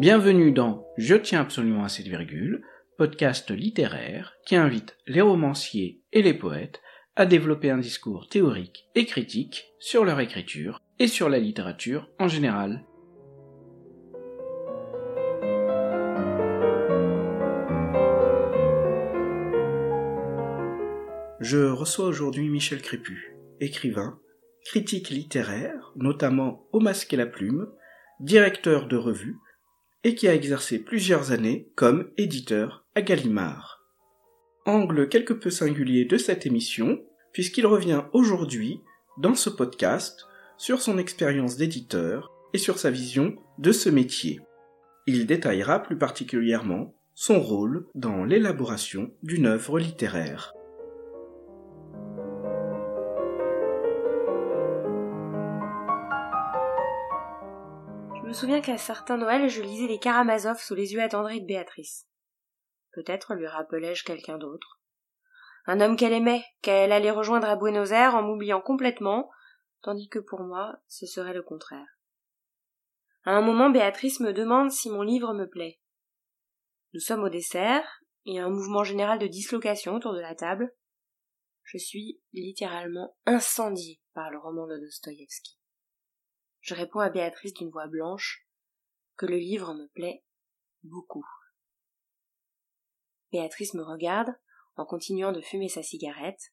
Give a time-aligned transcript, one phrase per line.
[0.00, 2.62] Bienvenue dans Je tiens absolument à cette virgule,
[2.96, 6.80] podcast littéraire qui invite les romanciers et les poètes
[7.16, 12.28] à développer un discours théorique et critique sur leur écriture et sur la littérature en
[12.28, 12.82] général.
[21.40, 24.18] Je reçois aujourd'hui Michel Crépu, écrivain,
[24.66, 27.66] critique littéraire, notamment au Masque et la Plume,
[28.20, 29.38] directeur de revue,
[30.04, 33.82] et qui a exercé plusieurs années comme éditeur à Gallimard.
[34.66, 37.00] Angle quelque peu singulier de cette émission,
[37.32, 38.82] puisqu'il revient aujourd'hui,
[39.16, 40.26] dans ce podcast,
[40.58, 44.42] sur son expérience d'éditeur et sur sa vision de ce métier.
[45.06, 50.52] Il détaillera plus particulièrement son rôle dans l'élaboration d'une œuvre littéraire.
[58.30, 62.06] Me souviens qu'à certains Noëls, je lisais les Karamazov sous les yeux attendris de Béatrice.
[62.92, 64.80] Peut-être lui rappelais-je quelqu'un d'autre.
[65.66, 69.28] Un homme qu'elle aimait, qu'elle allait rejoindre à Buenos Aires en m'oubliant complètement,
[69.82, 71.98] tandis que pour moi, ce serait le contraire.
[73.24, 75.80] À un moment, Béatrice me demande si mon livre me plaît.
[76.94, 80.72] Nous sommes au dessert, a un mouvement général de dislocation autour de la table.
[81.64, 85.59] Je suis littéralement incendiée par le roman de Dostoïevski.
[86.60, 88.46] Je réponds à Béatrice d'une voix blanche
[89.16, 90.22] que le livre me plaît
[90.82, 91.26] beaucoup.
[93.32, 94.34] Béatrice me regarde
[94.76, 96.52] en continuant de fumer sa cigarette.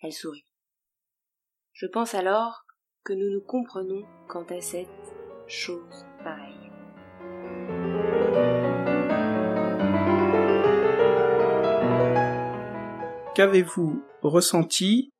[0.00, 0.46] Elle sourit.
[1.72, 2.64] Je pense alors
[3.04, 4.88] que nous nous comprenons quant à cette
[5.46, 6.54] chose pareille.
[13.34, 15.10] Qu'avez-vous ressenti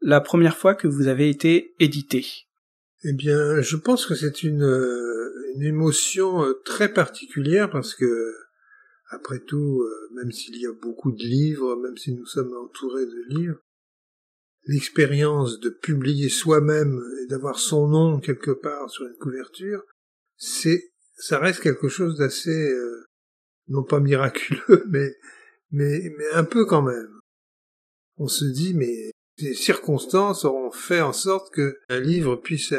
[0.00, 2.45] la première fois que vous avez été édité?
[3.04, 8.34] Eh bien, je pense que c'est une, euh, une émotion euh, très particulière parce que,
[9.10, 13.06] après tout, euh, même s'il y a beaucoup de livres, même si nous sommes entourés
[13.06, 13.60] de livres,
[14.64, 19.84] l'expérience de publier soi-même et d'avoir son nom quelque part sur une couverture,
[20.36, 22.74] c'est, ça reste quelque chose d'assez,
[23.68, 25.14] non pas miraculeux, mais,
[25.70, 27.20] mais, mais un peu quand même.
[28.16, 32.72] On se dit, mais les circonstances auront fait en sorte que un livre puisse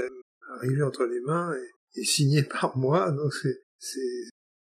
[0.55, 1.55] arriver entre les mains
[1.95, 3.11] et, signé par moi.
[3.11, 4.29] Donc c'est c'est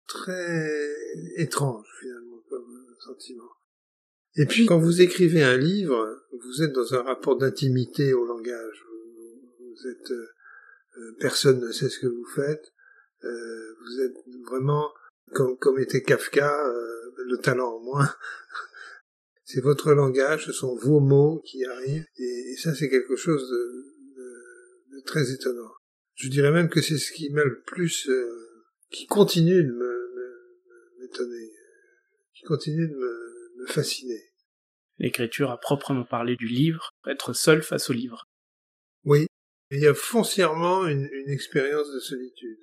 [0.09, 0.95] très
[1.37, 3.51] étrange finalement comme sentiment.
[4.37, 8.85] Et puis quand vous écrivez un livre, vous êtes dans un rapport d'intimité au langage.
[9.59, 10.29] Vous, êtes euh,
[10.99, 12.73] euh, personne ne sait ce que vous faites.
[13.25, 14.17] Euh, vous êtes
[14.47, 14.93] vraiment
[15.33, 16.55] comme, comme était Kafka,
[17.19, 18.09] le talent en moins.
[19.47, 25.01] c'est votre langage, ce sont vos mots qui arrivent, et, ça c'est quelque chose de,
[25.07, 25.71] très étonnant.
[26.17, 31.01] Je dirais même que c'est ce qui m'a le plus, euh, qui continue de me,
[31.01, 31.53] m'étonner,
[32.35, 34.21] qui continue de me, me fasciner.
[34.99, 38.25] L'écriture à proprement parler du livre, être seul face au livre.
[39.05, 39.29] Oui,
[39.71, 42.59] il y a foncièrement une, une expérience de solitude.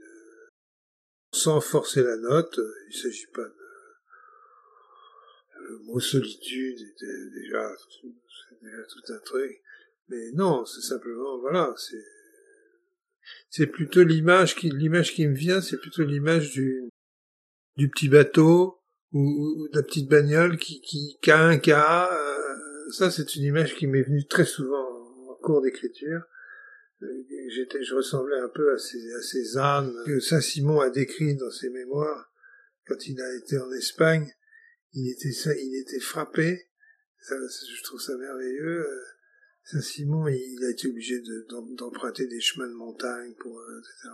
[1.31, 3.62] Sans forcer la note, il s'agit pas de
[5.69, 7.69] le mot solitude était déjà,
[8.61, 9.61] déjà tout un truc.
[10.09, 12.03] Mais non, c'est simplement, voilà, c'est,
[13.49, 16.89] c'est plutôt l'image qui, l'image qui me vient, c'est plutôt l'image du,
[17.77, 18.79] du petit bateau
[19.13, 22.09] ou, de la petite bagnole qui, qui, qui a un cas.
[22.11, 24.85] Euh, ça, c'est une image qui m'est venue très souvent
[25.29, 26.21] en cours d'écriture.
[27.01, 27.07] Euh,
[27.49, 31.51] j'étais, je ressemblais un peu à ces, à ces ânes que Saint-Simon a décrit dans
[31.51, 32.31] ses mémoires
[32.87, 34.29] quand il a été en Espagne
[34.93, 36.67] il était il était frappé.
[37.29, 38.85] Je trouve ça merveilleux.
[39.65, 41.21] Saint-Simon, il, a été obligé
[41.77, 44.09] d'emprunter des chemins de montagne pour, euh, etc.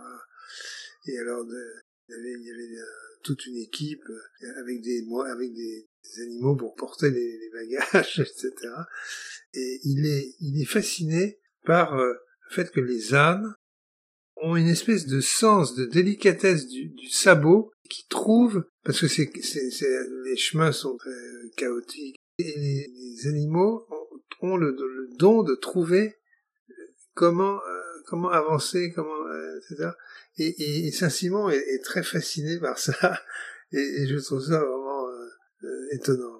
[1.06, 2.84] Et alors, il y avait, il y avait euh,
[3.24, 5.88] toute une équipe euh, avec des, avec des,
[6.22, 8.52] animaux pour porter les, bagages, etc.
[9.54, 12.16] Et il est, il est fasciné par le
[12.50, 13.54] fait que les ânes
[14.36, 19.30] ont une espèce de sens, de délicatesse du, sabot qui trouvent, parce que c'est,
[20.24, 21.10] les chemins sont très
[21.56, 23.86] chaotiques, et les, animaux
[24.40, 24.74] ont, le,
[25.18, 26.16] don de trouver
[27.14, 29.90] comment euh, comment avancer, comment euh, etc.
[30.38, 33.20] Et, Saint-Simon est, très fasciné par ça,
[33.72, 36.38] et, je trouve ça vraiment euh, étonnant.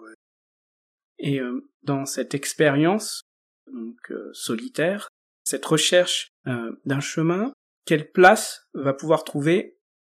[1.22, 1.38] Et
[1.82, 3.20] dans cette expérience
[3.66, 5.10] donc solitaire,
[5.44, 7.52] cette recherche d'un chemin,
[7.84, 9.78] quelle place va pouvoir trouver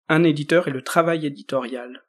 [0.09, 2.05] un éditeur et le travail éditorial?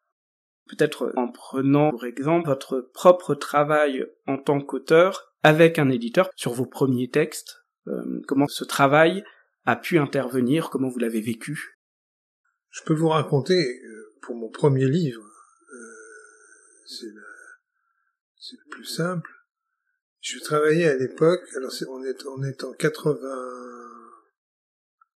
[0.72, 6.54] Peut-être en prenant pour exemple votre propre travail en tant qu'auteur avec un éditeur sur
[6.54, 9.24] vos premiers textes, euh, comment ce travail
[9.66, 11.78] a pu intervenir, comment vous l'avez vécu?
[12.70, 15.28] Je peux vous raconter, euh, pour mon premier livre,
[15.74, 17.08] euh, c'est
[18.56, 19.30] le plus simple,
[20.22, 23.20] je travaillais à l'époque, alors on est, on est en 80,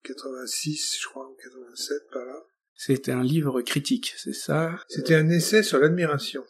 [0.02, 2.42] 86, je crois, ou 87 par là.
[2.74, 4.78] C'était un livre critique, c'est ça?
[4.88, 6.44] C'était un essai sur l'admiration,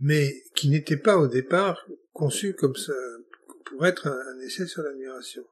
[0.00, 2.92] mais qui n'était pas au départ conçu comme ça,
[3.66, 5.44] pour être un, essai sur l'admiration.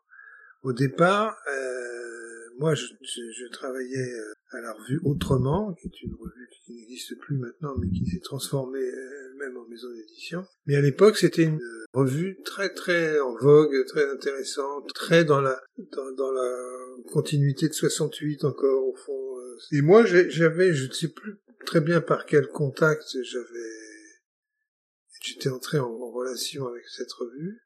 [0.63, 6.15] Au départ, euh, moi, je, je, travaillais euh, à la revue Autrement, qui est une
[6.15, 10.45] revue qui n'existe plus maintenant, mais qui s'est transformée elle-même en maison d'édition.
[10.67, 11.61] Mais à l'époque, c'était une
[11.93, 18.45] revue très très en vogue, très intéressante, très dans la dans, la continuité de 68
[18.45, 19.39] encore au fond.
[19.39, 19.57] Euh.
[19.73, 23.71] Et moi j'avais, je ne sais plus très bien par quel contact j'avais,
[25.23, 27.59] j'étais entré en, relation avec cette revue.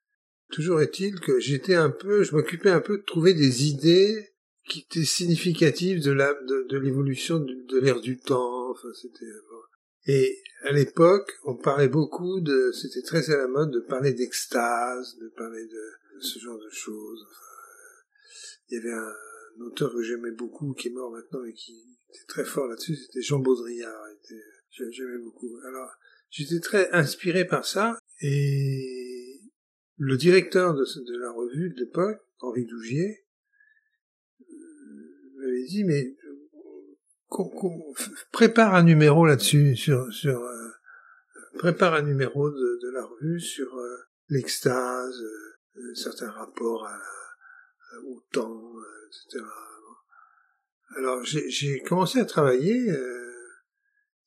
[0.51, 4.36] Toujours est-il que j'étais un peu, je m'occupais un peu de trouver des idées
[4.69, 8.71] qui étaient significatives de la de, l'évolution de, de l'ère du temps.
[8.71, 9.27] Enfin, c'était
[10.07, 15.17] et à l'époque, on parlait beaucoup de, c'était très à la mode de parler d'extase,
[15.19, 17.27] de parler de, ce genre de choses.
[18.69, 19.13] il y avait un,
[19.61, 21.73] auteur que j'aimais beaucoup, qui est mort maintenant et qui
[22.11, 24.07] était très fort là-dessus, c'était Jean Baudrillard.
[24.71, 25.59] J'aimais beaucoup.
[25.65, 25.91] Alors,
[26.31, 29.41] j'étais très inspiré par ça et
[29.97, 33.26] le directeur de, de la revue de l'époque, Henri Dougier, euh,
[35.65, 36.17] dit, mais
[38.33, 40.71] prépare un numéro là-dessus, sur, sur euh,
[41.59, 43.97] prépare un numéro de, de la revue sur euh,
[44.29, 45.23] l'extase,
[45.77, 46.99] euh, certains rapports à,
[48.07, 48.75] au temps,
[49.09, 49.45] etc.
[50.97, 52.91] Alors j'ai commencé à travailler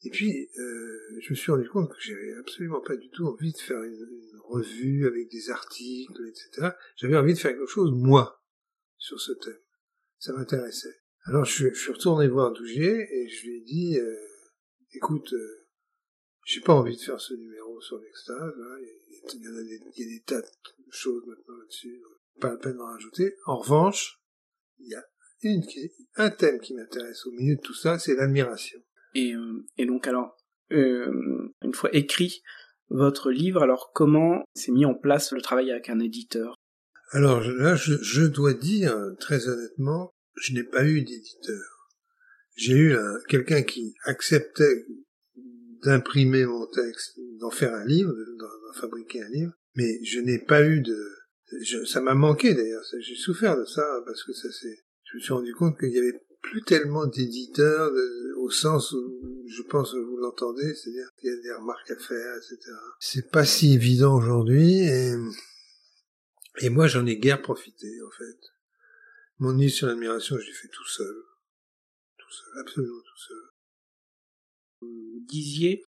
[0.03, 3.57] et puis je me suis rendu compte que j'avais absolument pas du tout envie de
[3.57, 6.71] faire une, une revue avec des articles, etc.
[6.95, 8.43] J'avais envie de faire quelque chose moi
[8.97, 9.59] sur ce thème.
[10.19, 10.98] Ça m'intéressait.
[11.29, 14.15] Alors je, suis retourné voir Dougier et je lui ai dit, euh,
[14.93, 15.67] écoute, euh,
[16.43, 20.03] j'ai pas envie de faire ce numéro sur l'extase, hein, il, y a des, il
[20.03, 20.47] y a des tas de
[20.89, 22.01] choses maintenant là-dessus,
[22.41, 23.35] pas la peine d'en rajouter.
[23.45, 24.19] En revanche,
[24.79, 25.03] il y a
[25.43, 25.61] une,
[26.15, 28.79] un thème qui m'intéresse au milieu de tout ça, c'est l'admiration.
[29.13, 30.35] Et, euh, et donc alors,
[30.71, 32.41] euh, une fois écrit
[32.89, 36.55] votre livre, alors comment s'est mis en place le travail avec un éditeur?
[37.11, 41.79] Alors là, je, je dois dire très honnêtement je n'ai pas eu d'éditeur.
[42.55, 42.97] J'ai eu
[43.29, 44.85] quelqu'un qui acceptait
[45.83, 50.65] d'imprimer mon texte, d'en faire un livre, d'en fabriquer un livre, mais je n'ai pas
[50.65, 51.85] eu de...
[51.85, 54.77] ça m'a manqué d'ailleurs, j'ai souffert de ça, parce que ça c'est...
[55.05, 57.91] Je me suis rendu compte qu'il y avait plus tellement d'éditeurs
[58.37, 61.97] au sens où je pense que vous l'entendez, c'est-à-dire qu'il y a des remarques à
[61.97, 62.57] faire, etc.
[62.99, 65.13] C'est pas si évident aujourd'hui et,
[66.61, 68.37] et moi j'en ai guère profité en fait.
[69.39, 71.15] Mon livre sur l'admiration, je l'ai fait tout seul.
[72.17, 73.49] Tout seul, absolument tout seul.
[74.81, 75.85] Vous disiez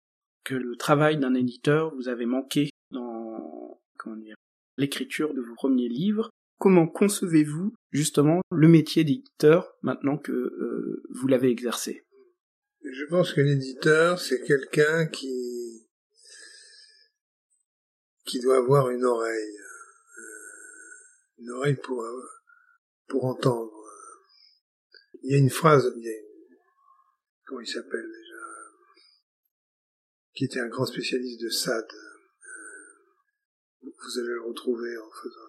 [0.44, 4.34] que le travail d'un éditeur vous avait manqué dans, comment dire,
[4.78, 6.30] l'écriture de vos premiers livres.
[6.58, 12.02] Comment concevez-vous justement le métier d'éditeur maintenant que euh, vous l'avez exercé?
[12.82, 15.86] Je pense que l'éditeur, c'est quelqu'un qui
[18.24, 19.58] qui doit avoir une oreille,
[20.18, 22.02] euh, une oreille pour
[23.08, 23.72] pour entendre.
[25.22, 26.24] Il y a une phrase, il y a
[27.46, 28.44] comment il s'appelle déjà,
[30.34, 31.92] qui était un grand spécialiste de Sade.
[33.82, 35.40] Vous allez le retrouver en faisant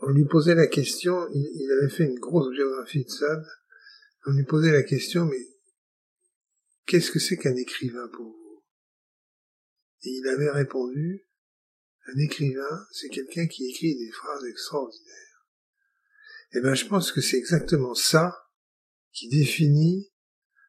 [0.00, 3.46] On lui posait la question, il, avait fait une grosse biographie de Sade,
[4.26, 5.46] on lui posait la question, mais
[6.86, 8.64] qu'est-ce que c'est qu'un écrivain pour vous?
[10.02, 11.26] Et il avait répondu,
[12.06, 15.33] un écrivain, c'est quelqu'un qui écrit des phrases extraordinaires.
[16.56, 18.46] Eh ben, je pense que c'est exactement ça
[19.12, 20.12] qui définit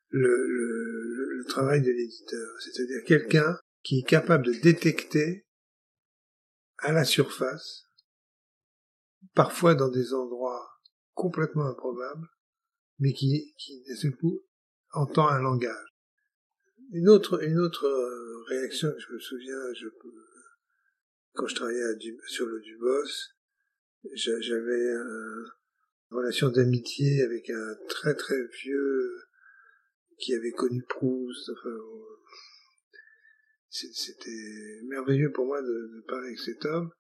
[0.10, 2.50] le, le, le travail de l'éditeur.
[2.60, 5.46] C'est-à-dire quelqu'un qui est capable de détecter
[6.80, 7.86] à la surface,
[9.36, 10.68] parfois dans des endroits
[11.14, 12.28] complètement improbables,
[13.00, 14.42] mais qui, qui d'un seul coup,
[14.92, 15.88] entend un langage.
[16.92, 19.88] Une autre, une autre euh, réaction, je me souviens, je,
[21.34, 21.84] quand je travaillais
[22.28, 23.34] sur le Dubos,
[24.14, 25.44] j'avais un,
[26.12, 29.16] relation d'amitié avec un très très vieux
[30.18, 31.50] qui avait connu Proust.
[31.50, 31.78] Enfin,
[33.70, 36.92] c'était merveilleux pour moi de, parler avec cet homme.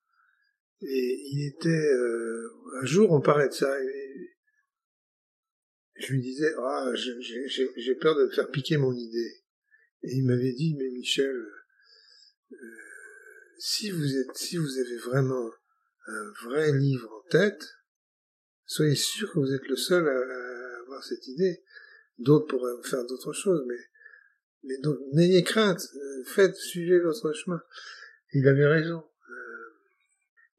[0.81, 2.50] Et il était euh,
[2.81, 3.74] un jour on parlait de ça.
[5.95, 9.43] Je lui disais, ah, j'ai peur de faire piquer mon idée.
[10.03, 11.33] Et il m'avait dit, mais Michel,
[12.51, 12.55] euh,
[13.57, 15.50] si vous êtes, si vous avez vraiment
[16.07, 17.63] un vrai livre en tête,
[18.65, 21.63] soyez sûr que vous êtes le seul à, avoir cette idée.
[22.17, 23.79] D'autres pourraient faire d'autres choses, mais,
[24.63, 27.62] mais donc, n'ayez crainte, euh, faites, suivez votre chemin.
[28.34, 29.03] Il avait raison.
[29.29, 29.34] Euh,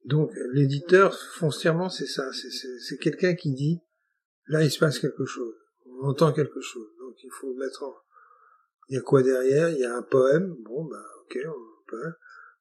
[0.04, 2.30] donc, l'éditeur, foncièrement, c'est ça.
[2.32, 3.80] C'est quelqu'un qui dit,
[4.48, 5.54] là, il se passe quelque chose.
[5.86, 6.88] On entend quelque chose.
[6.98, 7.94] Donc, il faut mettre en,
[8.88, 9.70] il y a quoi derrière?
[9.70, 10.54] Il y a un poème.
[10.60, 12.12] Bon, bah, ok, on peut.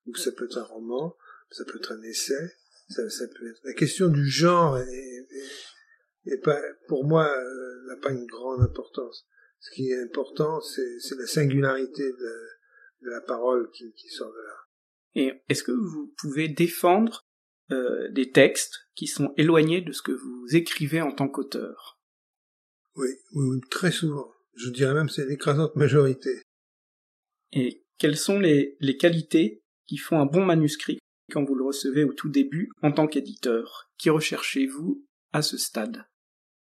[0.08, 1.16] Ou ça peut être un roman.
[1.52, 2.54] Ça peut être un essai.
[2.88, 3.60] Ça, ça peut être...
[3.64, 9.28] La question du genre est, pas, pour moi, euh, n'a pas une grande importance.
[9.60, 14.66] Ce qui est important, c'est, la singularité de, la parole qui, qui sort de là.
[15.16, 17.22] Et est-ce que vous pouvez défendre
[17.72, 22.00] euh, des textes qui sont éloignés de ce que vous écrivez en tant qu'auteur?
[22.96, 24.32] Oui, oui, oui, très souvent.
[24.56, 26.42] Je dirais même c'est l'écrasante majorité.
[27.52, 31.00] Et quelles sont les, les qualités qui font un bon manuscrit?
[31.32, 36.06] Quand vous le recevez au tout début en tant qu'éditeur Qui recherchez-vous à ce stade?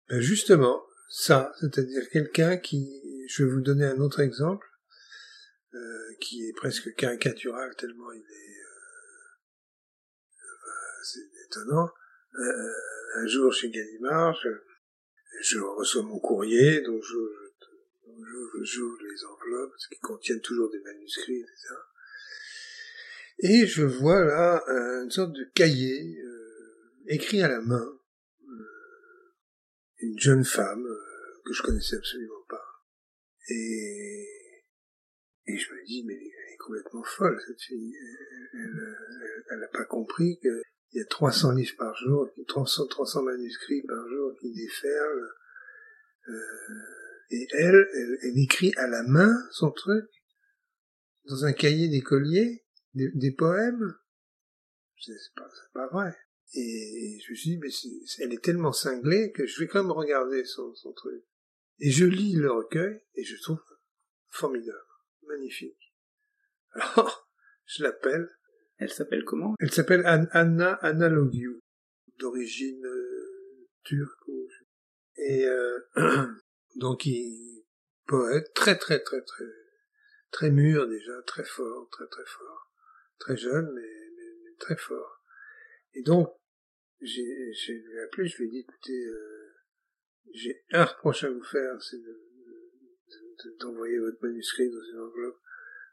[0.09, 4.67] Ben Justement, ça, c'est-à-dire quelqu'un qui, je vais vous donner un autre exemple,
[5.75, 8.75] euh, qui est presque caricatural tellement il est, euh,
[11.03, 11.91] c'est étonnant.
[12.35, 12.73] Euh,
[13.17, 14.35] un jour chez Gallimard,
[15.43, 17.17] je, reçois mon courrier, donc je,
[18.63, 21.75] j'ouvre les enveloppes qui contiennent toujours des manuscrits, etc.
[23.41, 24.65] Et je vois là
[25.03, 27.99] une sorte de cahier euh, écrit à la main,
[28.43, 29.35] euh,
[30.01, 32.65] une jeune femme euh, que je connaissais absolument pas.
[33.49, 34.27] Et,
[35.47, 37.95] et je me dis, mais elle est complètement folle cette fille.
[39.51, 40.61] Elle n'a pas compris qu'il
[40.95, 45.31] y a 300 livres par jour, 300, 300 manuscrits par jour qui déferlent.
[47.31, 50.07] et elle, elle, elle écrit à la main son truc
[51.29, 52.65] dans un cahier d'écolier
[52.95, 53.95] des, poèmes
[54.99, 56.17] C'est pas, pas vrai.
[56.55, 57.69] Et je me suis dit, mais
[58.25, 61.23] elle est tellement cinglée que je vais quand même regarder son, son truc.
[61.81, 63.63] Et je lis le recueil et je trouve
[64.31, 64.79] formidable,
[65.27, 65.95] magnifique.
[66.73, 67.29] Alors,
[67.67, 68.29] je l'appelle.
[68.79, 69.55] Elle s'appelle comment?
[69.59, 71.61] Elle s'appelle Anna Analogiou,
[72.19, 74.31] d'origine euh, turque.
[75.17, 75.81] Et euh,
[76.77, 77.65] donc, il
[78.07, 79.45] poète très très très très
[80.31, 82.68] très mûr déjà, très fort, très très fort
[83.19, 85.23] très jeune, mais, mais, très fort.
[85.95, 86.29] Et donc,
[87.01, 89.55] j'ai, j'ai lui appelé, je lui ai dit, écoutez, euh,
[90.33, 95.41] j'ai un reproche à vous faire, c'est de, d'envoyer votre manuscrit dans une enveloppe.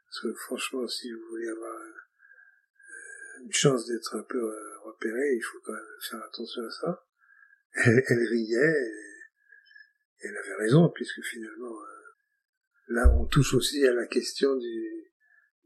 [0.04, 5.34] Parce que franchement, si vous voulez avoir euh, une chance d'être un peu euh, repéré,
[5.34, 7.06] il faut quand même faire attention à ça.
[7.84, 11.78] Elle, elle riait, et, elle avait raison, puisque finalement,
[12.88, 15.12] là, on touche aussi à la question du,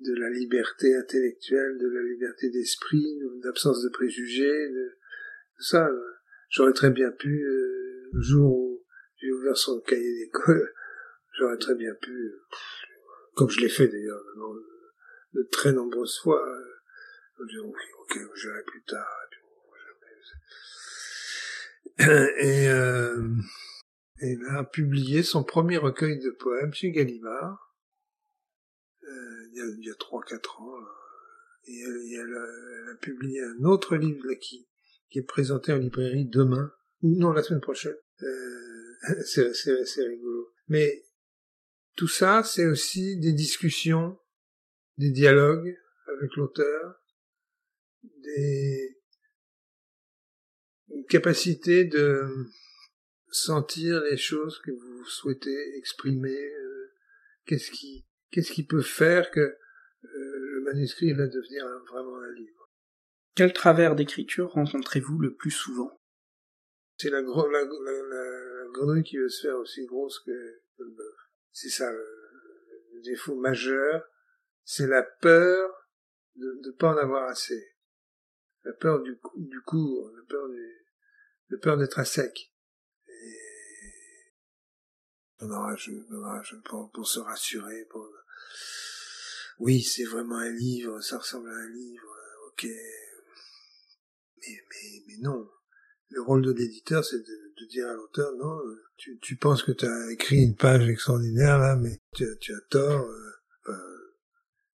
[0.00, 4.70] de la liberté intellectuelle, de la liberté d'esprit, d'absence de préjugés,
[5.58, 5.90] ça.
[6.48, 8.84] J'aurais très bien pu, euh, le jour où
[9.18, 10.72] j'ai ouvert son cahier d'école,
[11.38, 12.32] j'aurais très bien pu,
[13.34, 14.20] comme je l'ai fait d'ailleurs
[15.34, 19.06] de, très nombreuses fois, euh, dire ok, ok, j'irai plus tard.
[22.00, 23.28] Et, euh,
[24.22, 27.69] et il a publié son premier recueil de poèmes chez Gallimard
[29.52, 30.76] il y a trois quatre ans.
[31.66, 34.66] Et, elle, a, publié un autre livre là, qui,
[35.12, 37.96] est présenté en librairie demain, non la semaine prochaine.
[38.22, 40.52] Euh, c'est, rigolo.
[40.68, 41.04] Mais
[41.96, 44.18] tout ça, c'est aussi des discussions,
[44.98, 45.76] des dialogues
[46.06, 47.00] avec l'auteur,
[48.02, 48.96] des
[50.92, 52.26] une capacité de
[53.30, 56.36] sentir les choses que vous souhaitez exprimer.
[56.36, 56.92] Euh,
[57.46, 59.56] qu'est-ce qui Qu'est-ce qui peut faire que euh,
[60.04, 62.70] le manuscrit va devenir vraiment un livre?
[63.34, 66.00] Quel travers d'écriture rencontrez-vous le plus souvent?
[66.98, 67.64] C'est la, gro la,
[68.72, 71.16] grenouille qui veut se faire aussi grosse que, le bœuf.
[71.50, 72.06] C'est ça le,
[73.02, 74.04] défaut majeur,
[74.62, 75.88] c'est la peur
[76.36, 77.74] de ne pas en avoir assez.
[78.64, 80.86] La peur du, du cours, la peur du,
[81.48, 82.52] la peur d'être à sec.
[86.64, 88.06] pour, pour se rassurer, pour
[89.60, 92.64] oui, c'est vraiment un livre, ça ressemble à un livre, euh, ok.
[94.38, 95.48] Mais, mais, mais non.
[96.08, 98.58] Le rôle de l'éditeur, c'est de, dire à l'auteur, non,
[98.96, 102.60] tu, tu penses que tu as écrit une page extraordinaire, là, mais tu, tu as
[102.70, 103.04] tort.
[103.04, 103.30] Euh,
[103.62, 103.78] enfin,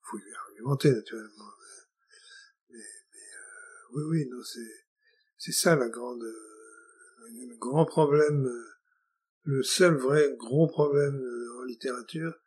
[0.02, 0.18] faut
[0.49, 1.50] argumenter, naturellement.
[2.71, 4.87] Mais, mais euh, oui, oui, non, c'est,
[5.37, 8.49] c'est ça la grande, le grand problème,
[9.42, 11.21] le seul vrai gros problème
[11.59, 12.38] en littérature,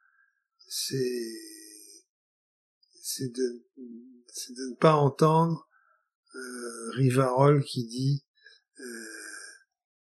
[0.70, 1.34] c'est
[3.02, 3.66] c'est de,
[4.50, 5.68] de ne pas entendre
[6.36, 8.24] euh, Rivarol qui dit
[8.80, 9.20] euh,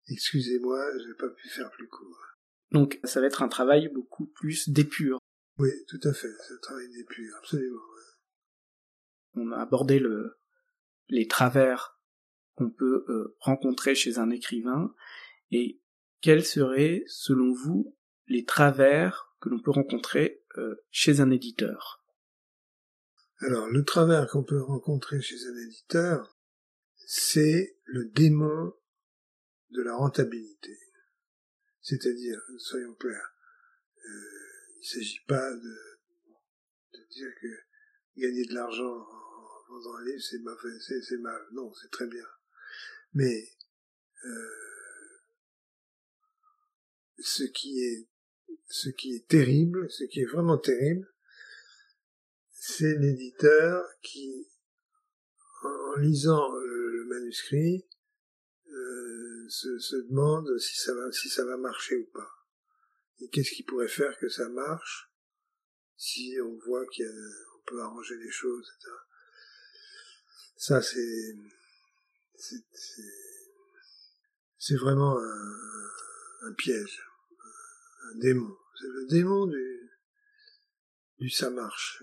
[0.09, 2.19] excusez-moi, j'ai pas pu faire plus court.
[2.71, 5.19] Donc ça va être un travail beaucoup plus d'épure.
[5.57, 7.81] Oui, tout à fait, c'est un travail d'épure, absolument.
[9.33, 10.39] On a abordé le,
[11.07, 11.99] les travers
[12.55, 14.93] qu'on peut euh, rencontrer chez un écrivain
[15.51, 15.81] et
[16.21, 17.95] quels seraient, selon vous,
[18.27, 22.03] les travers que l'on peut rencontrer euh, chez un éditeur
[23.39, 26.37] Alors, le travers qu'on peut rencontrer chez un éditeur,
[26.95, 28.73] c'est le démon
[29.71, 30.77] de la rentabilité.
[31.81, 33.33] C'est-à-dire, soyons clairs,
[33.97, 35.75] euh, il ne s'agit pas de,
[37.11, 37.47] dire que
[38.17, 41.41] gagner de l'argent en vendant un livre, c'est mauvais, c'est mal.
[41.53, 42.25] Non, c'est très bien.
[43.13, 43.49] Mais
[44.25, 44.69] euh,
[47.17, 48.07] ce qui est
[48.69, 51.11] ce qui est terrible, ce qui est vraiment terrible,
[52.51, 54.47] c'est l'éditeur qui,
[55.63, 57.87] en, lisant le, manuscrit,
[58.67, 62.29] euh, se, demande si ça va si ça va marcher ou pas.
[63.19, 65.11] Et qu'est-ce qui pourrait faire que ça marche
[65.97, 68.91] si on voit qu'on peut arranger les choses, etc.
[70.55, 71.35] Ça, c'est
[74.57, 75.17] c'est vraiment
[76.43, 77.09] un piège
[78.09, 78.55] un démon.
[78.79, 79.91] C'est le démon du,
[81.17, 82.01] du ça marche.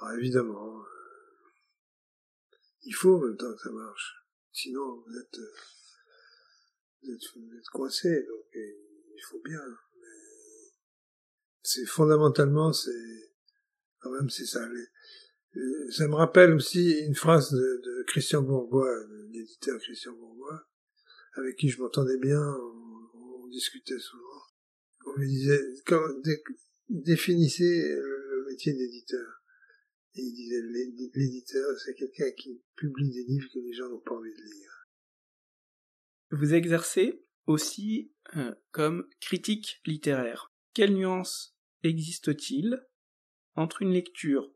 [0.00, 0.82] Alors évidemment,
[2.82, 4.16] il faut en même temps que ça marche.
[4.50, 5.38] Sinon, vous êtes,
[7.02, 9.60] vous êtes, vous êtes coincé, donc il faut bien.
[10.00, 10.72] Mais
[11.62, 13.30] c'est fondamentalement, c'est
[14.00, 14.66] quand même c'est ça.
[15.90, 20.66] ça me rappelle aussi une phrase de Christian Bourgois, l'éditeur Christian Bourgois,
[21.34, 22.42] avec qui je m'entendais bien
[23.50, 24.42] discutait souvent.
[25.06, 25.60] On lui disait,
[26.88, 29.42] définissez le métier d'éditeur.
[30.14, 30.62] Et il disait,
[31.14, 34.86] l'éditeur, c'est quelqu'un qui publie des livres que les gens n'ont pas envie de lire.
[36.32, 40.52] Vous exercez aussi euh, comme critique littéraire.
[40.74, 42.80] Quelle nuance existe-t-il
[43.54, 44.52] entre une lecture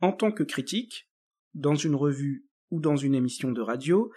[0.00, 1.10] en tant que critique,
[1.54, 4.12] dans une revue ou dans une émission de radio,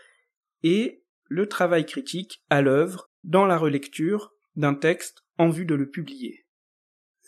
[0.64, 5.90] et le travail critique à l'œuvre dans la relecture d'un texte en vue de le
[5.90, 6.46] publier.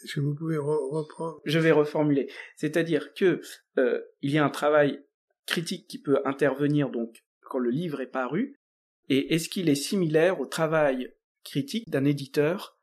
[0.04, 1.40] Est-ce que vous pouvez reprendre?
[1.46, 2.30] Je vais reformuler.
[2.58, 3.40] C'est-à-dire que
[3.78, 5.02] euh, il y a un travail
[5.46, 8.58] critique qui peut intervenir donc quand le livre est paru,
[9.08, 11.14] et est-ce qu'il est similaire au travail
[11.46, 12.78] critique d'un éditeur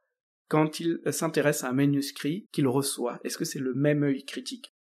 [0.48, 3.20] quand il s'intéresse à un manuscrit qu'il reçoit?
[3.24, 4.72] Est-ce que c'est le même œil critique?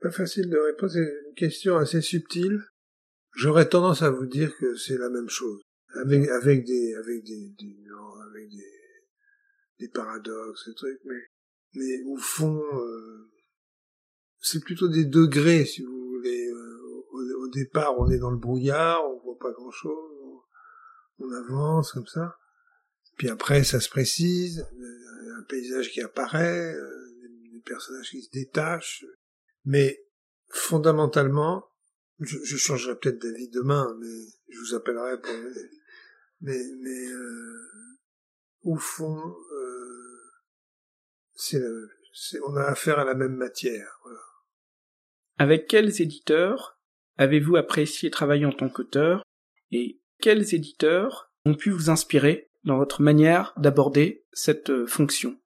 [0.00, 2.62] Pas facile de répondre, c'est une question assez subtile.
[3.34, 5.60] J'aurais tendance à vous dire que c'est la même chose
[6.00, 7.76] avec avec des avec des, des
[8.30, 8.72] avec des,
[9.80, 11.20] des paradoxes des trucs mais
[11.74, 13.30] mais au fond euh,
[14.40, 16.48] c'est plutôt des degrés si vous voulez.
[16.48, 16.68] Euh,
[17.38, 19.98] au, départ on est dans le brouillard on voit pas grand chose
[21.18, 22.38] on, avance comme ça.
[23.18, 26.74] Puis après ça se précise euh, un paysage qui apparaît
[27.52, 29.04] des personnages qui se détachent.
[29.66, 30.02] Mais
[30.48, 31.66] fondamentalement
[32.20, 35.32] je, je changerai peut-être d'avis demain, mais je vous appellerai pour
[36.42, 37.98] mais, mais euh,
[38.64, 40.20] au fond, euh,
[41.34, 41.60] c'est,
[42.46, 43.98] on a affaire à la même matière.
[44.02, 44.20] Voilà.
[45.38, 46.78] Avec quels éditeurs
[47.16, 49.22] avez-vous apprécié travailler en tant qu'auteur
[49.70, 55.38] et quels éditeurs ont pu vous inspirer dans votre manière d'aborder cette euh, fonction?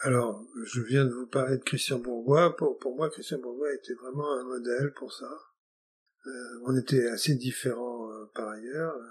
[0.00, 2.54] Alors, je viens de vous parler de Christian Bourgois.
[2.56, 5.30] Pour, pour moi, Christian Bourgois était vraiment un modèle pour ça.
[6.26, 9.06] Euh, on était assez différents euh, par ailleurs, euh,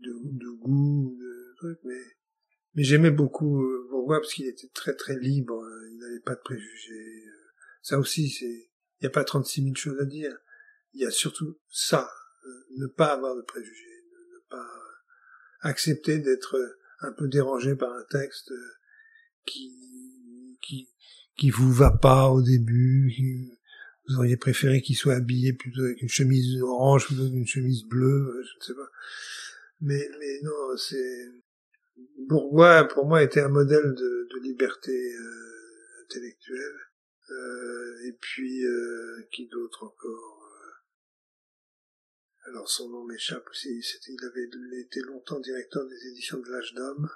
[0.00, 2.02] de, goût, de trucs, mais,
[2.74, 7.24] mais j'aimais beaucoup Bourgois parce qu'il était très très libre, il n'avait pas de préjugés.
[7.80, 10.36] Ça aussi, c'est, il n'y a pas 36 000 choses à dire.
[10.92, 12.10] Il y a surtout ça,
[12.76, 14.68] ne pas avoir de préjugés, ne, pas
[15.60, 16.58] accepter d'être
[17.00, 18.52] un peu dérangé par un texte
[19.46, 20.90] qui, qui,
[21.36, 23.10] qui vous va pas au début,
[24.08, 28.36] vous auriez préféré qu'il soit habillé plutôt avec une chemise orange plutôt qu'une chemise bleue,
[28.36, 28.90] euh, je ne sais pas.
[29.80, 31.30] Mais, mais non, c'est
[32.18, 36.78] Bourgois pour moi était un modèle de, de liberté euh, intellectuelle.
[37.30, 40.50] Euh, et puis euh, qui d'autre encore
[42.44, 43.82] Alors son nom m'échappe aussi.
[43.82, 47.08] C'était, il avait été longtemps directeur des éditions de l'âge d'homme.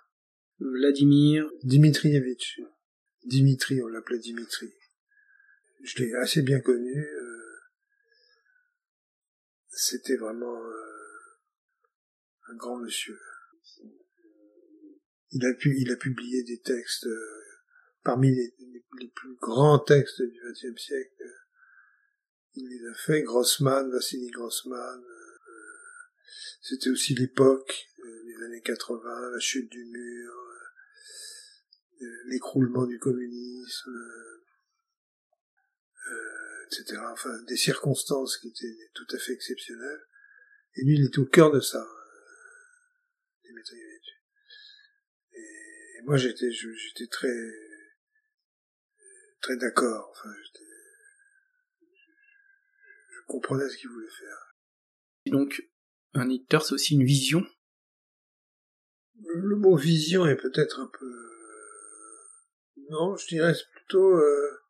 [0.60, 2.60] Vladimir Dimitrievitch.
[3.24, 4.72] Dimitri, on l'appelait Dimitri
[5.82, 7.04] je l'ai assez bien connu.
[7.04, 7.58] Euh,
[9.70, 11.38] c'était vraiment, euh,
[12.48, 13.18] un grand monsieur.
[15.30, 17.42] Il a pu, il a publié des textes euh,
[18.02, 18.54] parmi les,
[19.14, 21.24] plus grands textes du XXe siècle.
[22.54, 25.02] Il les a fait, Grossman, Vassili Grossman.
[26.60, 27.86] C'était aussi l'époque,
[28.24, 30.32] les années 80, la chute du mur,
[32.26, 33.92] l'écroulement du communisme,
[36.10, 37.00] euh, etc.
[37.12, 40.00] Enfin, des circonstances qui étaient tout à fait exceptionnelles.
[40.76, 41.84] Et lui, il est au cœur de ça,
[43.44, 43.76] Dimitri
[45.32, 47.34] et, et moi, j'étais, j'étais très,
[49.40, 50.08] très d'accord.
[50.10, 50.30] Enfin,
[53.10, 54.54] je comprenais ce qu'il voulait faire.
[55.26, 55.68] Donc,
[56.14, 57.44] un éditeur, c'est aussi une vision?
[59.20, 61.28] Le mot vision est peut-être un peu
[62.90, 64.60] non, je dirais plutôt euh,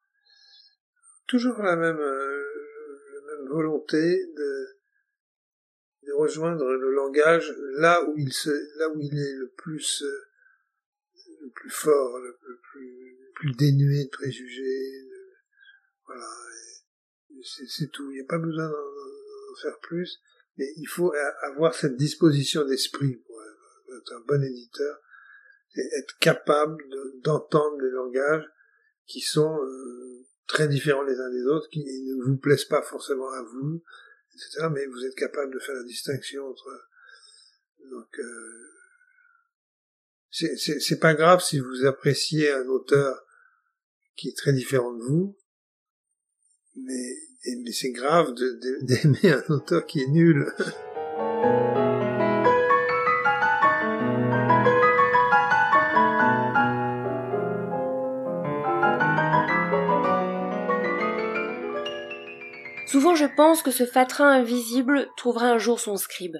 [1.28, 2.44] toujours la même, euh,
[3.14, 3.98] la même volonté
[4.36, 4.66] de,
[6.06, 10.26] de rejoindre le langage là où il se, là où il est le plus, euh,
[11.42, 12.36] le plus fort, le,
[12.72, 15.08] plus, le plus dénué de préjugés.
[16.06, 16.26] voilà,
[17.44, 18.10] c'est tout.
[18.10, 20.20] Il n'y a pas besoin d'en faire plus,
[20.56, 21.12] mais il faut
[21.42, 23.40] avoir cette disposition d'esprit pour
[23.96, 24.98] être un bon éditeur
[25.76, 26.82] être capable
[27.22, 28.48] d'entendre des langages
[29.06, 30.17] qui sont euh,
[30.48, 33.84] très différents les uns des autres, qui ne vous plaisent pas forcément à vous,
[34.34, 34.68] etc.
[34.72, 36.68] Mais vous êtes capable de faire la distinction entre.
[37.90, 38.68] Donc, euh,
[40.30, 43.24] c'est pas grave si vous appréciez un auteur
[44.16, 45.38] qui est très différent de vous,
[46.74, 47.14] mais,
[47.62, 48.34] mais c'est grave
[48.82, 50.52] d'aimer un auteur qui est nul.
[62.98, 66.34] Souvent je pense que ce fatras invisible trouvera un jour son scribe.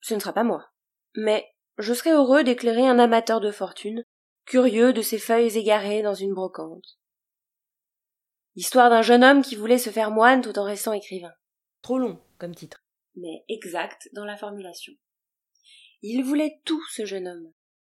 [0.00, 0.72] Ce ne sera pas moi.
[1.14, 1.46] Mais
[1.78, 4.02] je serai heureux d'éclairer un amateur de fortune,
[4.44, 6.98] curieux de ces feuilles égarées dans une brocante.
[8.56, 11.32] Histoire d'un jeune homme qui voulait se faire moine tout en restant écrivain.
[11.80, 12.82] Trop long comme titre,
[13.14, 14.94] mais exact dans la formulation.
[16.02, 17.52] Il voulait tout, ce jeune homme.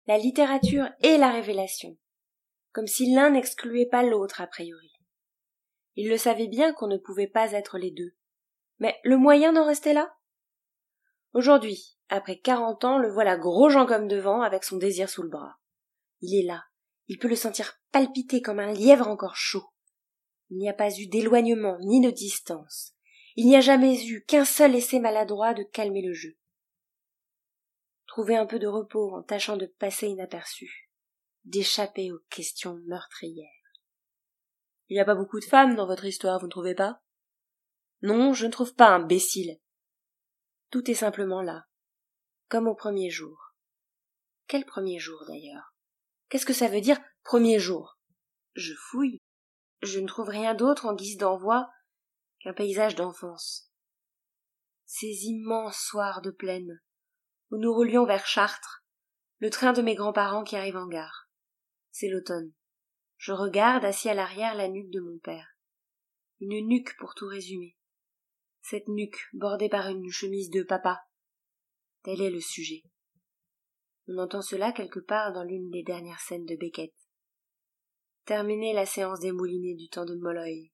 [0.08, 1.96] La littérature et la révélation.
[2.72, 4.97] Comme si l'un n'excluait pas l'autre a priori.
[6.00, 8.14] Il le savait bien qu'on ne pouvait pas être les deux.
[8.78, 10.14] Mais le moyen d'en rester là?
[11.32, 15.28] Aujourd'hui, après quarante ans, le voilà gros Jean comme devant, avec son désir sous le
[15.28, 15.58] bras.
[16.20, 16.62] Il est là.
[17.08, 19.64] Il peut le sentir palpiter comme un lièvre encore chaud.
[20.50, 22.94] Il n'y a pas eu d'éloignement ni de distance.
[23.34, 26.38] Il n'y a jamais eu qu'un seul essai maladroit de calmer le jeu.
[28.06, 30.92] Trouver un peu de repos en tâchant de passer inaperçu,
[31.44, 33.57] d'échapper aux questions meurtrières.
[34.88, 37.00] Il n'y a pas beaucoup de femmes dans votre histoire, vous ne trouvez pas?
[38.02, 39.58] Non, je ne trouve pas, imbécile.
[40.70, 41.66] Tout est simplement là,
[42.48, 43.54] comme au premier jour.
[44.46, 45.74] Quel premier jour d'ailleurs?
[46.28, 47.98] Qu'est-ce que ça veut dire premier jour?
[48.54, 49.18] Je fouille.
[49.82, 51.70] Je ne trouve rien d'autre en guise d'envoi
[52.40, 53.70] qu'un paysage d'enfance.
[54.86, 56.80] Ces immenses soirs de plaine,
[57.50, 58.84] où nous roulions vers Chartres,
[59.38, 61.28] le train de mes grands-parents qui arrive en gare.
[61.90, 62.52] C'est l'automne.
[63.18, 65.58] Je regarde assis à l'arrière la nuque de mon père.
[66.40, 67.76] Une nuque pour tout résumer.
[68.60, 71.02] Cette nuque bordée par une chemise de papa.
[72.04, 72.84] Tel est le sujet.
[74.06, 76.94] On entend cela quelque part dans l'une des dernières scènes de Beckett.
[78.24, 80.72] Terminée la séance des moulinets du temps de Molloy.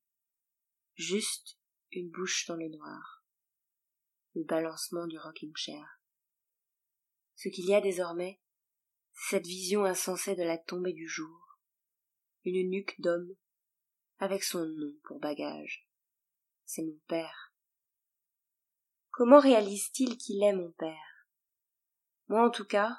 [0.97, 1.59] Juste
[1.93, 3.25] une bouche dans le noir.
[4.35, 5.99] Le balancement du rocking chair.
[7.37, 8.39] Ce qu'il y a désormais,
[9.13, 11.44] c'est cette vision insensée de la tombée du jour
[12.45, 13.35] une nuque d'homme,
[14.19, 15.89] avec son nom pour bagage.
[16.65, 17.53] C'est mon père.
[19.11, 21.29] Comment réalise-t-il qu'il est mon père?
[22.29, 22.99] Moi, en tout cas,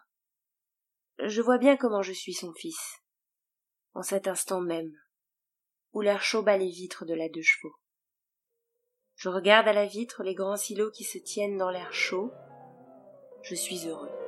[1.19, 3.01] je vois bien comment je suis son fils,
[3.93, 4.93] en cet instant même,
[5.93, 7.75] où l'air chaud bat les vitres de la deux chevaux.
[9.15, 12.31] Je regarde à la vitre les grands silos qui se tiennent dans l'air chaud.
[13.43, 14.24] Je suis heureux.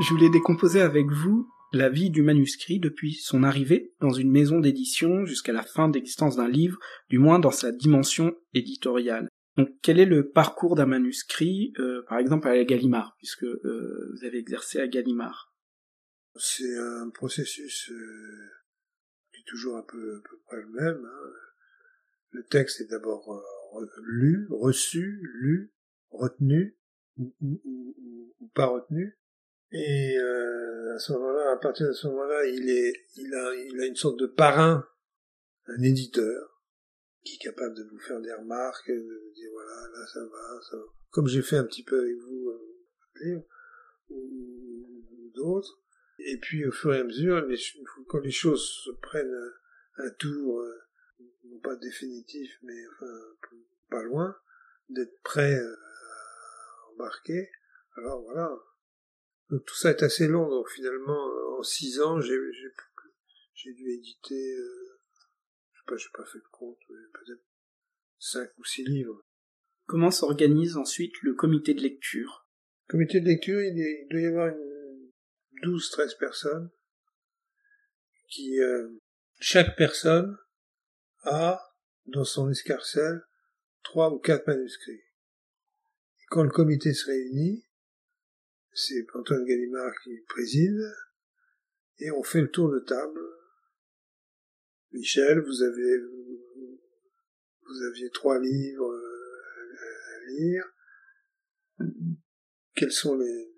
[0.00, 4.60] Je voulais décomposer avec vous la vie du manuscrit depuis son arrivée dans une maison
[4.60, 6.78] d'édition jusqu'à la fin d'existence d'un livre,
[7.10, 9.28] du moins dans sa dimension éditoriale.
[9.56, 14.24] Donc quel est le parcours d'un manuscrit, euh, par exemple à Gallimard, puisque euh, vous
[14.24, 15.52] avez exercé à Gallimard?
[16.36, 18.50] C'est un processus euh,
[19.32, 21.04] qui est toujours un peu, à peu près le même.
[21.04, 21.30] Hein.
[22.30, 23.42] Le texte est d'abord
[24.04, 25.72] lu, reçu, lu,
[26.10, 26.76] retenu
[27.16, 29.17] ou, ou, ou pas retenu
[29.72, 33.80] Et euh, à ce moment-là, à partir de ce moment-là, il est, il a, il
[33.80, 34.86] a une sorte de parrain,
[35.66, 36.62] un éditeur,
[37.22, 40.60] qui est capable de vous faire des remarques, de vous dire voilà, là ça va,
[40.70, 40.82] ça va.
[41.10, 43.40] Comme j'ai fait un petit peu avec vous, euh,
[44.10, 45.80] ou d'autres.
[46.18, 47.58] Et puis au fur et à mesure, les,
[48.08, 49.52] quand les choses se prennent
[49.98, 50.78] un, tour, euh,
[51.44, 53.12] non pas définitif, mais enfin
[53.90, 54.36] pas loin,
[54.88, 57.50] d'être prêt euh, à embarquer,
[57.96, 58.50] alors voilà,
[59.50, 62.36] donc tout ça est assez long, donc finalement, en six ans, j'ai,
[63.54, 65.00] j'ai, dû éditer, euh,
[65.72, 67.44] je sais pas, j'ai pas fait de compte, peut-être
[68.18, 69.22] cinq ou six livres.
[69.86, 72.46] Comment s'organise ensuite le comité de lecture?
[72.88, 75.12] Le comité de lecture, il, doit y avoir une
[75.62, 76.70] douze, treize personnes
[78.28, 78.88] qui, euh,
[79.40, 80.36] chaque personne
[81.22, 81.60] a
[82.06, 83.22] dans son escarcelle
[83.82, 84.92] trois ou quatre manuscrits.
[86.20, 87.67] Et quand le comité se réunit,
[88.78, 90.80] c'est Antoine Gallimard qui préside,
[91.98, 93.20] et on fait le tour de table.
[94.92, 95.98] Michel, vous avez,
[97.66, 100.64] vous aviez trois livres euh, à lire.
[102.74, 103.52] Quelles sont les,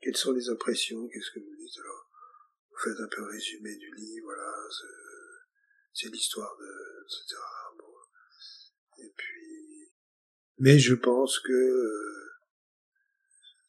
[0.00, 1.06] quelles sont les impressions?
[1.08, 1.78] Qu'est-ce que vous dites?
[1.78, 2.10] Alors,
[2.70, 4.50] vous faites un peu résumé du livre, voilà,
[5.92, 7.36] c'est l'histoire de, etc.
[9.02, 9.92] Et puis,
[10.58, 12.19] mais je pense que, euh,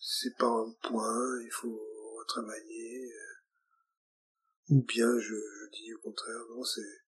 [0.01, 1.79] c'est pas un point, il faut
[2.17, 3.13] retravailler.
[3.13, 5.35] Euh, ou bien je,
[5.73, 7.01] dis au contraire, non, c'est,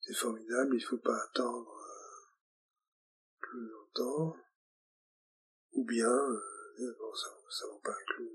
[0.00, 2.26] c'est formidable, il faut pas attendre euh,
[3.40, 4.36] plus longtemps.
[5.72, 8.30] Ou bien, euh, non, ça, ça vaut pas un clou.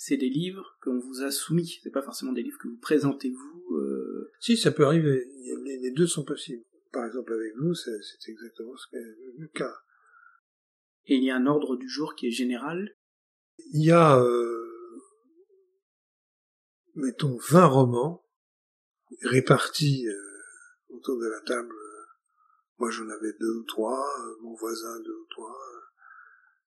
[0.00, 3.30] C'est des livres qu'on vous a soumis, c'est pas forcément des livres que vous présentez
[3.30, 3.76] vous.
[3.76, 4.30] Euh...
[4.40, 5.26] Si, ça peut arriver,
[5.64, 6.64] les, deux sont possibles.
[6.92, 8.96] Par exemple, avec vous, c'est, c'est exactement ce que
[9.36, 9.76] le cas
[11.08, 12.94] et il y a un ordre du jour qui est général.
[13.72, 15.00] Il y a, euh,
[16.94, 18.24] mettons, 20 romans
[19.22, 20.14] répartis euh,
[20.90, 21.74] autour de la table.
[22.76, 25.58] Moi, j'en avais deux ou trois, euh, mon voisin deux ou trois.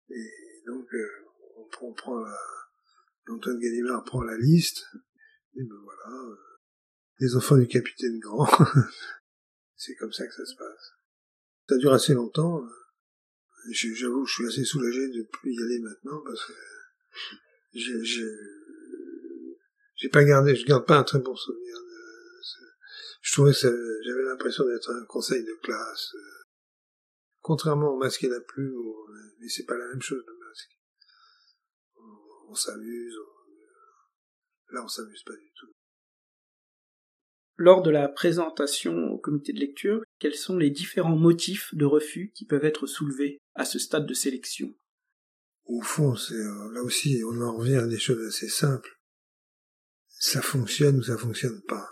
[0.09, 0.85] Et donc,
[1.57, 2.37] on, prend, on prend la...
[3.29, 4.85] Antoine Gallimard prend la liste,
[5.55, 6.37] et ben voilà,
[7.19, 8.47] les enfants du capitaine Grand.
[9.75, 10.93] C'est comme ça que ça se passe.
[11.67, 12.63] Ça dure assez longtemps.
[13.71, 16.53] J'avoue, je suis assez soulagé de plus y aller maintenant parce que
[17.73, 18.03] j'ai,
[19.95, 21.75] j'ai, pas gardé, je garde pas un très bon souvenir.
[23.21, 26.13] je trouvais que j'avais l'impression d'être un conseil de classe.
[27.41, 28.75] Contrairement au masque et la plume,
[29.39, 30.77] mais c'est pas la même chose le masque.
[32.49, 33.17] On, s'amuse,
[34.71, 35.76] là on s'amuse pas du tout.
[37.59, 42.31] Lors de la présentation au comité de lecture, quels sont les différents motifs de refus
[42.35, 44.75] qui peuvent être soulevés à ce stade de sélection?
[45.65, 48.99] Au fond, c'est euh, là aussi, on en revient à des choses assez simples.
[50.07, 51.89] Ça fonctionne ou ça fonctionne pas.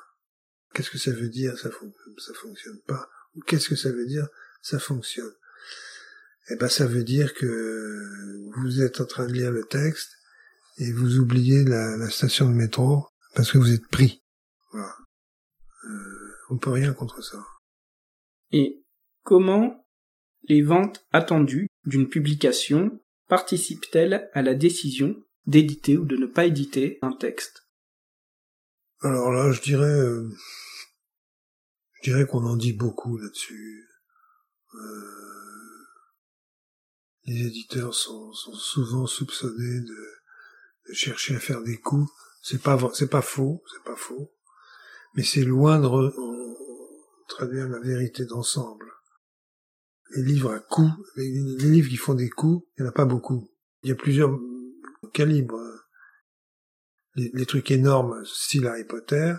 [0.73, 3.09] Qu'est-ce que ça veut dire ça, fonctionne pas?
[3.33, 4.27] Ou qu'est-ce que ça veut dire
[4.61, 5.33] ça fonctionne?
[6.49, 10.11] Eh ben, ça veut dire que vous êtes en train de lire le texte
[10.77, 14.21] et vous oubliez la, station de métro parce que vous êtes pris.
[16.55, 17.45] On peut rien contre ça.
[18.53, 18.81] Et
[19.23, 19.85] comment
[20.43, 26.97] les ventes attendues d'une publication participent-elles à la décision d'éditer ou de ne pas éditer
[27.01, 27.67] un texte?
[29.01, 30.29] Alors là, je dirais, euh,
[31.95, 33.89] je dirais qu'on en dit beaucoup là-dessus.
[34.75, 35.85] Euh,
[37.25, 42.09] les éditeurs sont, souvent soupçonnés de, chercher à faire des coups.
[42.41, 44.34] C'est pas, c'est pas faux, c'est pas faux
[45.15, 46.13] mais c'est loin de
[47.27, 48.85] traduire la vérité d'ensemble.
[50.15, 53.05] Les livres à coups, les, livres qui font des coups, il n'y en a pas
[53.05, 53.49] beaucoup.
[53.83, 54.37] Il y a plusieurs
[55.13, 55.59] calibres.
[57.15, 59.35] Les, trucs énormes, style Harry Potter,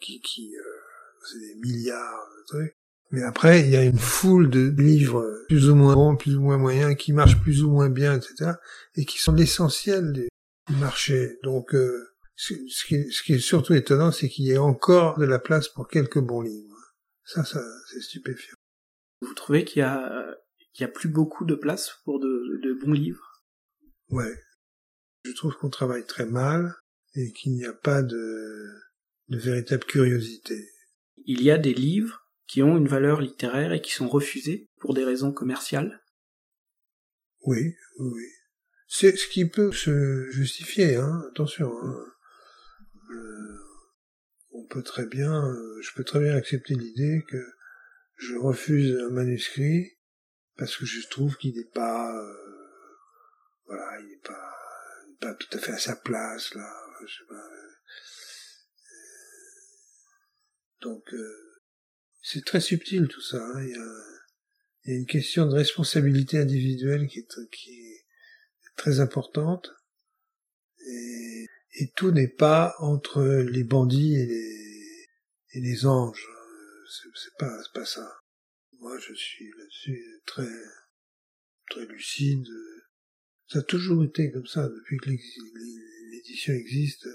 [0.00, 0.62] qui, qui euh,
[1.24, 2.76] c'est des milliards de trucs.
[3.12, 6.42] Mais après, il y a une foule de livres plus ou moins bons, plus ou
[6.42, 8.52] moins moyens, qui marchent plus ou moins bien, etc.,
[8.96, 10.28] et qui sont l'essentiel du
[10.80, 11.38] marché.
[11.44, 15.68] Donc, euh, ce qui, est, surtout étonnant, c'est qu'il y ait encore de la place
[15.68, 16.94] pour quelques bons livres.
[17.24, 18.56] Ça, ça, c'est stupéfiant.
[19.20, 20.36] Vous trouvez qu'il y a,
[20.72, 23.42] qu'il y a plus beaucoup de place pour de, de bons livres?
[24.08, 24.34] Ouais.
[25.24, 26.74] Je trouve qu'on travaille très mal
[27.14, 28.68] et qu'il n'y a pas de,
[29.28, 30.68] de véritable curiosité.
[31.24, 34.92] Il y a des livres qui ont une valeur littéraire et qui sont refusés pour
[34.92, 36.02] des raisons commerciales?
[37.46, 38.26] Oui, oui.
[38.86, 41.72] C'est ce qui peut se justifier, hein, attention.
[41.82, 42.13] Hein
[44.54, 47.44] on peut très bien, euh, je peux très bien accepter l'idée que
[48.16, 49.98] je refuse un manuscrit
[50.56, 52.96] parce que je trouve qu'il n'est pas, euh,
[53.66, 54.54] voilà, il n'est pas,
[55.20, 56.72] pas tout à fait à sa place là.
[57.06, 57.48] Je sais pas.
[60.82, 61.60] Donc euh,
[62.22, 63.44] c'est très subtil tout ça.
[63.44, 63.62] Hein.
[63.62, 63.94] Il, y a,
[64.84, 68.06] il, y a, une question de responsabilité individuelle qui est, qui est
[68.76, 69.74] très importante.
[70.86, 75.06] Et, et tout n'est pas entre les bandits et les,
[75.54, 76.28] et les anges.
[77.16, 78.08] C'est pas, pas ça.
[78.80, 80.48] Moi, je suis là-dessus très,
[81.70, 82.46] très lucide.
[83.48, 87.08] Ça a toujours été comme ça depuis que l'édition existe.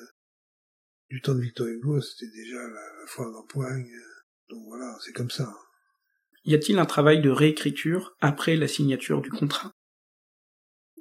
[1.10, 3.92] Du temps de Victor Hugo, c'était déjà la, foire d'empoigne.
[4.50, 5.52] Donc voilà, c'est comme ça.
[6.46, 9.72] Y a-t-il un travail de réécriture après la signature du contrat?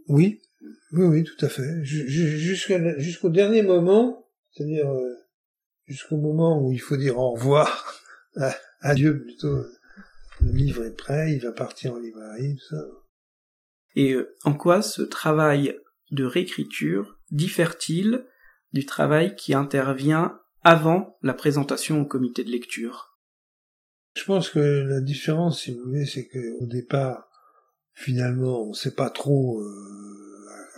[0.06, 1.84] Oui, oui, oui, tout à fait.
[1.84, 5.14] Jusqu'au dernier moment, c'est-à-dire euh,
[5.86, 8.00] jusqu'au moment où il faut dire au revoir,
[8.80, 9.64] adieu plutôt,
[10.40, 12.84] le livre est prêt, il va partir en librairie, tout ça.
[13.94, 15.78] Et euh, en quoi ce travail
[16.10, 18.24] de réécriture diffère-t-il
[18.72, 23.18] du travail qui intervient avant la présentation au comité de lecture?
[24.14, 27.28] Je pense que la différence, si vous voulez, c'est qu'au départ,
[27.92, 30.27] finalement, on ne sait pas trop euh,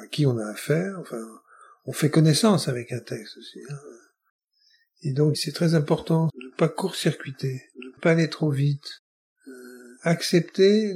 [0.01, 0.99] à, qui on a affaire.
[1.01, 1.25] Enfin,
[1.85, 3.61] on fait connaissance avec un texte aussi.
[3.69, 3.79] Hein.
[5.03, 9.03] Et donc, c'est très important de ne pas court-circuiter, de ne pas aller trop vite,
[10.03, 10.95] accepter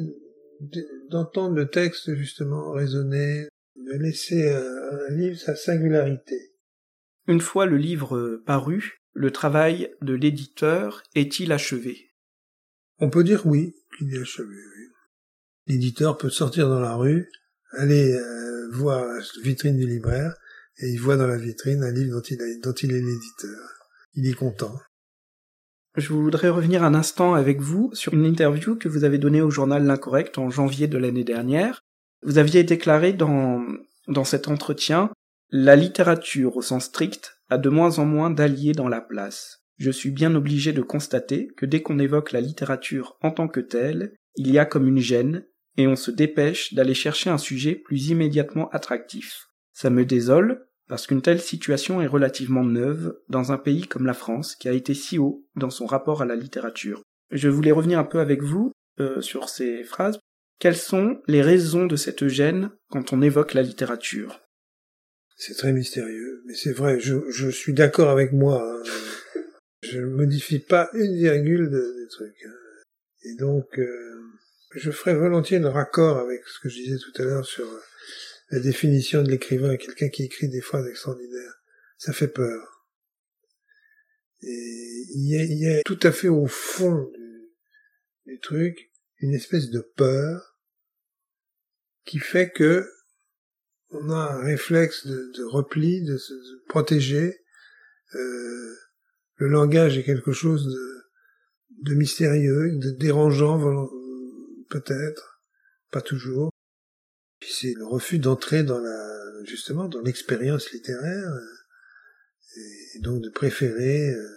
[1.10, 6.52] d'entendre le texte justement raisonner, de laisser un, livre sa singularité.
[7.26, 12.10] Une fois le livre paru, le travail de l'éditeur est-il achevé?
[12.98, 14.54] On peut dire oui, qu'il est achevé.
[14.54, 14.84] Oui.
[15.66, 17.30] L'éditeur peut sortir dans la rue,
[17.76, 20.34] aller euh, voir la vitrine du libraire,
[20.78, 23.68] et il voit dans la vitrine un livre dont il, dont il est l'éditeur.
[24.14, 24.74] Il est content.
[25.96, 29.50] Je voudrais revenir un instant avec vous sur une interview que vous avez donnée au
[29.50, 31.82] journal L'Incorrect en janvier de l'année dernière.
[32.22, 33.64] Vous aviez déclaré dans,
[34.08, 35.10] dans cet entretien
[35.50, 39.60] La littérature au sens strict a de moins en moins d'alliés dans la place.
[39.76, 43.60] Je suis bien obligé de constater que dès qu'on évoque la littérature en tant que
[43.60, 45.44] telle, il y a comme une gêne,
[45.76, 49.48] et on se dépêche d'aller chercher un sujet plus immédiatement attractif.
[49.72, 54.14] Ça me désole, parce qu'une telle situation est relativement neuve dans un pays comme la
[54.14, 57.02] France qui a été si haut dans son rapport à la littérature.
[57.30, 60.18] Je voulais revenir un peu avec vous euh, sur ces phrases.
[60.60, 64.40] Quelles sont les raisons de cette gêne quand on évoque la littérature?
[65.36, 68.62] C'est très mystérieux, mais c'est vrai, je, suis d'accord avec moi.
[68.62, 68.82] Hein.
[69.82, 72.42] Je ne modifie pas une virgule de, des trucs.
[72.46, 72.54] Hein.
[73.24, 74.14] Et donc, euh,
[74.74, 77.66] je ferai volontiers le raccord avec ce que je disais tout à l'heure sur
[78.50, 81.54] la définition de l'écrivain, quelqu'un qui écrit des phrases extraordinaires.
[81.96, 82.86] Ça fait peur.
[84.42, 87.10] Et il y a, tout à fait au fond
[88.26, 90.58] du, truc une espèce de peur
[92.04, 92.86] qui fait que
[93.90, 96.34] on a un réflexe de, repli, de se
[96.68, 97.38] protéger.
[98.14, 98.74] Euh,
[99.36, 103.58] le langage est quelque chose de, de mystérieux, de dérangeant
[104.80, 105.42] peut-être,
[105.90, 106.50] pas toujours
[107.48, 112.56] c'est le refus d'entrer dans la, justement, dans l'expérience littéraire, euh,
[112.94, 114.28] et donc de préférer euh,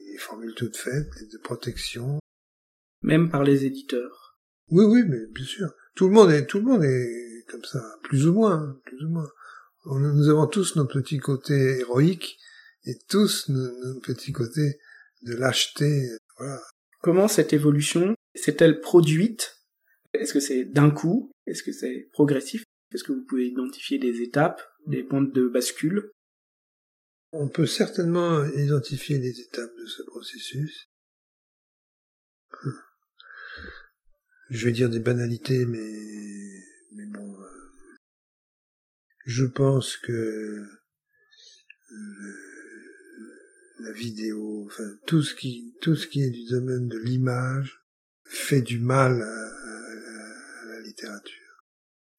[0.00, 2.18] les formules toutes faites, de protection.
[3.02, 4.38] Même par les éditeurs.
[4.68, 5.74] Oui, oui, mais bien sûr.
[5.94, 9.04] Tout le monde est, tout le monde est comme ça, plus ou moins, hein, plus
[9.04, 9.28] ou moins.
[9.84, 12.38] Nous avons tous nos petits côtés héroïques
[12.84, 14.78] et tous nos, petits côtés
[15.22, 16.08] de lâcheté.
[16.38, 16.60] Voilà.
[17.00, 19.58] Comment cette évolution s'est-elle produite?
[20.12, 21.32] Est-ce que c'est d'un coup?
[21.46, 22.64] Est-ce que c'est progressif?
[22.92, 26.10] Est-ce que vous pouvez identifier des étapes, des points de bascule?
[27.32, 30.84] On peut certainement identifier les étapes de ce processus.
[34.50, 36.60] Je vais dire des banalités, mais,
[36.92, 37.96] mais bon, euh,
[39.24, 40.12] je pense que
[41.92, 42.32] euh,
[43.80, 47.81] la vidéo, enfin tout ce qui tout ce qui est du domaine de l'image
[48.32, 51.66] fait du mal à la littérature.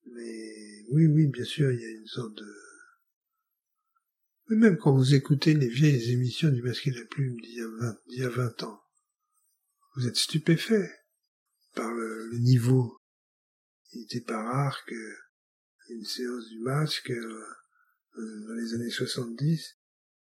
[0.06, 2.56] Mais oui, oui, bien sûr, il y a une sorte de...
[4.50, 7.56] Mais même quand vous écoutez les vieilles émissions du Masque et la Plume d'il
[8.10, 8.84] y a 20, ans,
[9.96, 10.92] vous êtes stupéfait
[11.74, 13.00] par le, niveau.
[13.94, 15.16] Il n'était pas rare que
[15.90, 17.46] une séance du Masque, euh,
[18.16, 19.78] dans les années 70,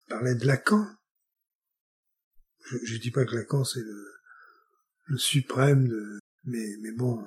[0.09, 0.87] parlait de Lacan.
[2.67, 4.18] Je, je dis pas que Lacan c'est le,
[5.09, 7.25] le suprême de, mais, mais bon,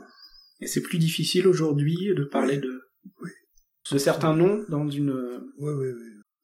[0.61, 2.82] et c'est plus difficile aujourd'hui de parler de,
[3.91, 5.11] de certains noms dans une,
[5.57, 5.89] oui, oui,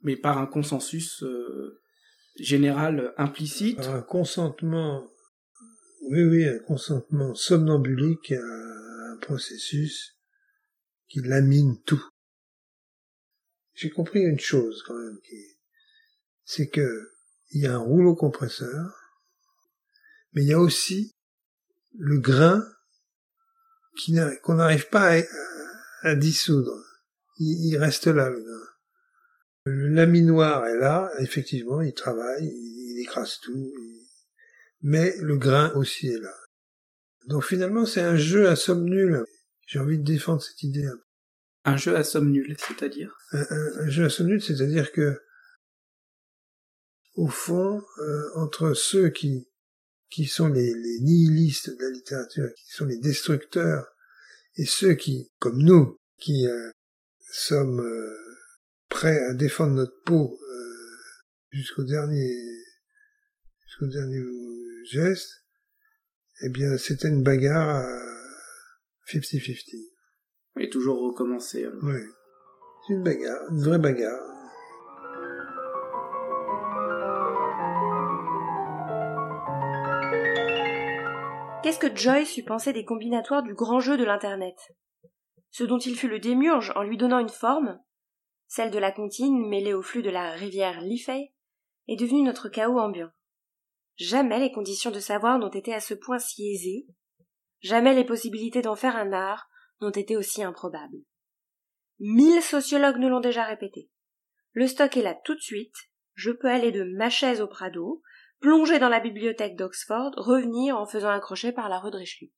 [0.02, 1.80] mais par un consensus euh,
[2.40, 3.78] général implicite.
[3.78, 5.08] Par un consentement,
[6.10, 10.16] oui, oui, un consentement somnambulique à un, processus
[11.08, 12.08] qui lamine tout.
[13.74, 15.18] J'ai compris une chose quand même,
[16.46, 17.12] c'est que
[17.52, 18.96] il y a un rouleau compresseur,
[20.34, 21.17] mais il y a aussi
[21.96, 22.64] le grain
[24.44, 25.20] qu'on n'arrive pas
[26.04, 26.84] à, dissoudre.
[27.40, 28.68] Il, reste là, le grain.
[29.66, 33.74] Le laminoir est là, effectivement, il travaille, il, écrase tout,
[34.82, 36.34] mais le grain aussi est là.
[37.28, 39.26] Donc finalement, c'est un jeu à somme nulle.
[39.68, 40.88] J'ai envie de défendre cette idée.
[41.66, 43.18] Un jeu à somme nulle, c'est-à-dire?
[43.34, 45.22] Un, jeu à somme nulle, c'est-à-dire que,
[47.16, 49.50] au fond, euh, entre ceux qui
[50.10, 53.86] qui sont les, les, nihilistes de la littérature, qui sont les destructeurs,
[54.56, 56.72] et ceux qui, comme nous, qui euh,
[57.32, 58.16] sommes euh,
[58.90, 60.40] prêts à défendre notre peau
[61.52, 62.30] jusqu'au dernier
[63.66, 64.22] jusqu'au dernier
[64.86, 65.44] geste,
[66.42, 67.86] eh bien, c'était une bagarre à
[69.12, 69.76] 50-50.
[70.60, 71.66] Et toujours recommencer.
[71.66, 71.74] Hein.
[71.84, 72.00] Oui.
[72.86, 74.37] C'est une bagarre, une vraie bagarre.
[81.68, 84.56] Qu'est-ce que Joyce eût pensé des combinatoires du grand jeu de l'Internet?
[85.50, 87.78] Ce dont il fut le démurge en lui donnant une forme,
[88.48, 91.34] celle de la comptine mêlée au flux de la rivière Liffey,
[91.90, 93.10] est devenu notre chaos ambiant.
[93.98, 96.88] Jamais les conditions de savoir n'ont été à ce point si aisées,
[97.60, 99.50] jamais les possibilités d'en faire un art
[99.82, 101.04] n'ont été aussi improbables.
[102.00, 103.90] Mille sociologues nous l'ont déjà répété.
[104.54, 105.76] Le stock est là tout de suite,
[106.14, 108.02] je peux aller de ma chaise au Prado,
[108.40, 112.32] plonger dans la bibliothèque d'Oxford, revenir en faisant un crochet par la rue de.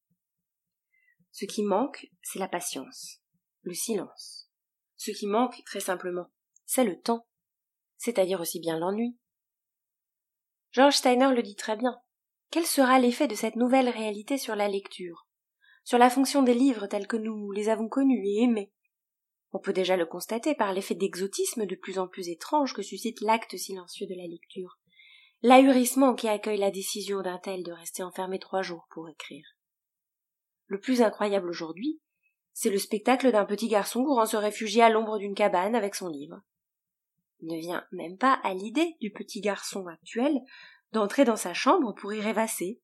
[1.32, 3.22] Ce qui manque, c'est la patience,
[3.64, 4.50] le silence.
[4.96, 6.32] Ce qui manque, très simplement,
[6.66, 7.28] c'est le temps,
[7.98, 9.18] c'est-à-dire aussi bien l'ennui,
[10.72, 12.00] George Steiner le dit très bien.
[12.52, 15.28] Quel sera l'effet de cette nouvelle réalité sur la lecture,
[15.84, 18.72] sur la fonction des livres tels que nous les avons connus et aimés?
[19.52, 23.20] On peut déjà le constater par l'effet d'exotisme de plus en plus étrange que suscite
[23.22, 24.79] l'acte silencieux de la lecture,
[25.42, 29.46] l'ahurissement qui accueille la décision d'un tel de rester enfermé trois jours pour écrire.
[30.68, 32.02] Le plus incroyable aujourd'hui,
[32.54, 36.08] c'est le spectacle d'un petit garçon courant se réfugier à l'ombre d'une cabane avec son
[36.08, 36.42] livre
[37.42, 40.40] ne vient même pas à l'idée du petit garçon actuel
[40.92, 42.82] d'entrer dans sa chambre pour y rêvasser,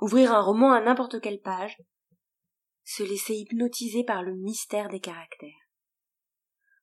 [0.00, 1.82] ouvrir un roman à n'importe quelle page,
[2.84, 5.50] se laisser hypnotiser par le mystère des caractères.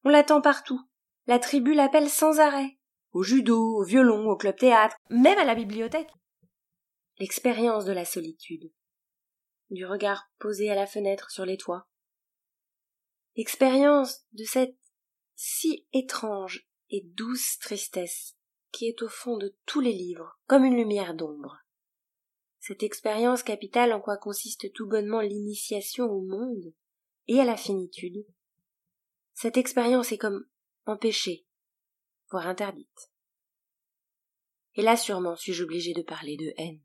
[0.03, 0.79] On l'attend partout.
[1.25, 2.76] La tribu l'appelle sans arrêt.
[3.17, 6.11] Au judo, au violon, au club théâtre, même à la bibliothèque.
[7.17, 8.71] L'expérience de la solitude.
[9.71, 11.87] Du regard posé à la fenêtre sur les toits.
[13.35, 14.77] L'expérience de cette
[15.33, 18.37] si étrange et douce tristesse
[18.71, 21.57] qui est au fond de tous les livres, comme une lumière d'ombre.
[22.59, 26.71] Cette expérience capitale en quoi consiste tout bonnement l'initiation au monde
[27.25, 28.27] et à la finitude,
[29.33, 30.45] cette expérience est comme
[30.85, 31.46] empêchée,
[32.29, 33.11] voire interdite.
[34.75, 36.81] Et là sûrement suis-je obligé de parler de haine.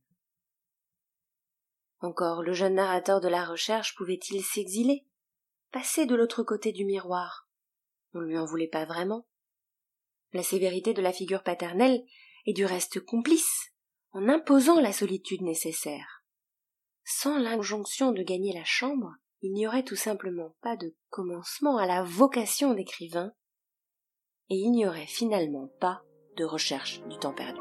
[2.01, 5.07] Encore le jeune narrateur de la recherche pouvait-il s'exiler,
[5.71, 7.49] passer de l'autre côté du miroir?
[8.15, 9.27] On ne lui en voulait pas vraiment.
[10.33, 12.05] La sévérité de la figure paternelle
[12.47, 13.73] est du reste complice,
[14.11, 16.25] en imposant la solitude nécessaire.
[17.05, 21.87] Sans l'injonction de gagner la chambre, il n'y aurait tout simplement pas de commencement à
[21.87, 23.33] la vocation d'écrivain,
[24.53, 26.03] et il n'y aurait finalement pas
[26.37, 27.59] de recherche du temps perdu.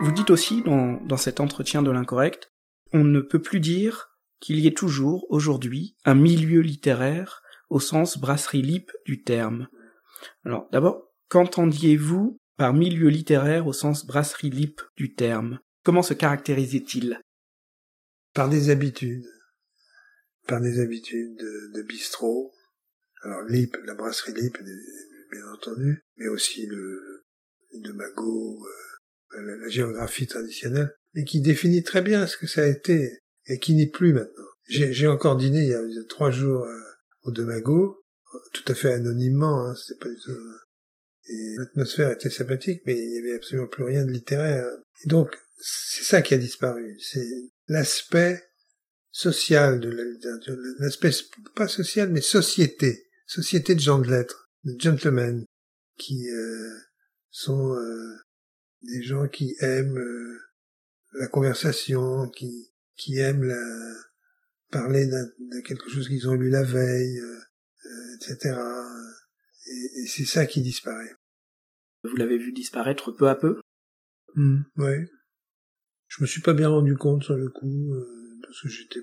[0.00, 2.50] Vous dites aussi dans, cet entretien de l'incorrect,
[2.94, 4.08] on ne peut plus dire
[4.40, 9.68] qu'il y ait toujours, aujourd'hui, un milieu littéraire au sens brasserie lip du terme.
[10.46, 15.58] Alors, d'abord, qu'entendiez-vous par milieu littéraire au sens brasserie lip du terme?
[15.90, 17.20] Comment se caractérisait-il?
[18.32, 19.26] Par des habitudes.
[20.46, 22.52] Par des habitudes de, bistrot.
[23.22, 24.56] Alors, lip, la brasserie lip,
[25.32, 27.24] bien entendu, mais aussi le,
[27.74, 28.64] de Magot,
[29.34, 33.58] euh, la, géographie traditionnelle, et qui définit très bien ce que ça a été, et
[33.58, 34.46] qui n'est plus maintenant.
[34.68, 36.80] J'ai encore dîné il y a, trois jours euh,
[37.22, 38.00] au Demago,
[38.52, 40.30] tout à fait anonymement, hein, pas du tout...
[40.30, 40.54] Euh,
[41.28, 44.66] et l'atmosphère était sympathique, mais il y avait absolument plus rien de littéraire.
[45.04, 46.98] Et donc, c'est ça qui a disparu.
[47.00, 47.26] C'est
[47.68, 48.42] l'aspect
[49.10, 50.56] social de la littérature.
[50.78, 51.10] L'aspect,
[51.54, 53.06] pas social, mais société.
[53.26, 55.44] Société de gens de lettres, de gentlemen,
[55.96, 56.78] qui euh,
[57.30, 58.16] sont euh,
[58.82, 60.38] des gens qui aiment euh,
[61.12, 63.94] la conversation, qui, qui aiment la,
[64.70, 67.40] parler de quelque chose qu'ils ont lu la veille, euh,
[67.86, 68.56] euh, etc.
[69.66, 71.14] Et, et c'est ça qui disparaît.
[72.04, 73.60] Vous l'avez vu disparaître peu à peu?
[74.34, 75.06] Hmm, ouais.
[76.10, 79.00] Je me suis pas bien rendu compte sur le coup, euh, parce que j'étais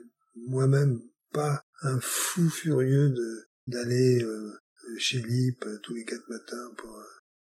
[0.47, 0.99] moi-même
[1.31, 4.51] pas un fou furieux de d'aller euh,
[4.97, 7.01] chez Lip euh, tous les quatre matins pour.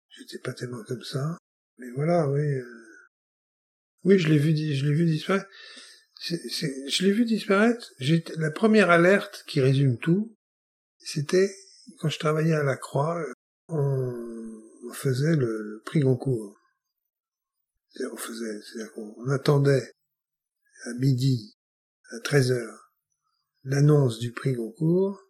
[0.10, 1.38] J'étais pas tellement comme ça.
[1.80, 2.42] Mais voilà, oui.
[4.04, 5.50] Oui, je l'ai vu, je l'ai vu disparaître.
[6.22, 7.92] je l'ai vu disparaître.
[8.38, 10.38] la première alerte qui résume tout,
[11.00, 11.54] c'était
[11.98, 13.20] quand je travaillais à la Croix,
[13.68, 16.55] on, faisait le prix Goncourt
[18.12, 19.94] on faisait, c'est-à-dire qu'on attendait
[20.86, 21.58] à midi,
[22.12, 22.92] à 13 heures,
[23.64, 25.22] l'annonce du prix Goncourt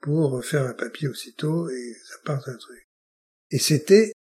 [0.00, 2.88] pour faire un papier aussitôt et ça part un truc.
[3.50, 4.12] Et c'était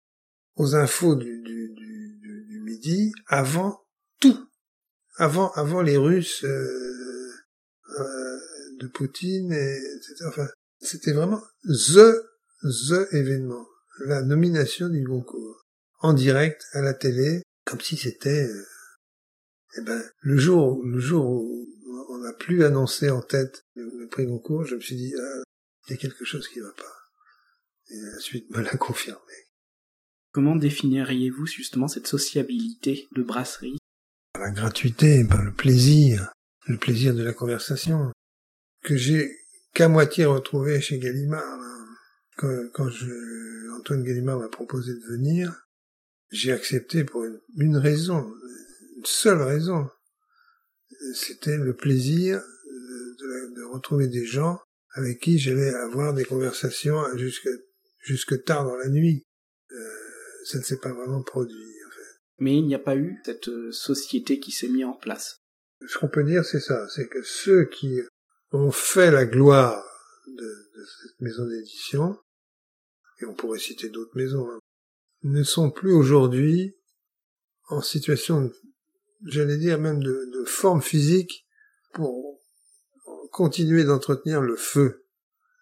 [0.56, 3.82] aux infos du, du, du, du, midi avant
[4.20, 4.48] tout,
[5.16, 7.32] avant avant les Russes euh,
[7.98, 8.38] euh,
[8.80, 10.24] de Poutine et etc.
[10.28, 10.48] Enfin,
[10.80, 12.14] c'était vraiment the
[12.62, 13.66] the événement,
[14.06, 15.66] la nomination du Goncourt
[16.00, 18.66] en direct à la télé comme si c'était euh,
[19.78, 21.68] eh ben le jour le jour où
[22.10, 25.42] on n'a plus annoncé en tête le, prix Goncourt, je me suis dit ah,
[25.86, 26.94] il y a quelque chose qui va pas.
[27.90, 29.32] Et la suite me l'a confirmé.
[30.32, 33.78] Comment définiriez-vous justement cette sociabilité de brasserie?
[34.38, 36.32] La gratuité, par le plaisir,
[36.66, 38.12] le plaisir de la conversation,
[38.82, 39.36] que j'ai
[39.74, 41.58] qu'à moitié retrouvé chez Gallimard.
[42.36, 45.61] Quand, quand je, Antoine Gallimard m'a proposé de venir,
[46.32, 47.24] j'ai accepté pour
[47.56, 48.34] une, raison,
[48.96, 49.88] une seule raison.
[51.14, 54.58] C'était le plaisir de, de, retrouver des gens
[54.94, 57.48] avec qui j'allais avoir des conversations jusque,
[58.00, 59.24] jusque tard dans la nuit.
[59.72, 59.76] Euh,
[60.44, 62.20] ça ne s'est pas vraiment produit, en fait.
[62.38, 65.38] Mais il n'y a pas eu cette euh, société qui s'est mise en place.
[65.86, 68.00] Ce qu'on peut dire, c'est ça, c'est que ceux qui
[68.52, 69.84] ont fait la gloire
[70.26, 72.16] de, de cette maison d'édition,
[73.20, 74.58] et on pourrait citer d'autres maisons, hein,
[75.24, 76.76] ne sont plus aujourd'hui
[77.68, 78.50] en situation,
[79.24, 81.46] j'allais dire même de, de, forme physique
[81.94, 82.40] pour
[83.30, 85.06] continuer d'entretenir le feu,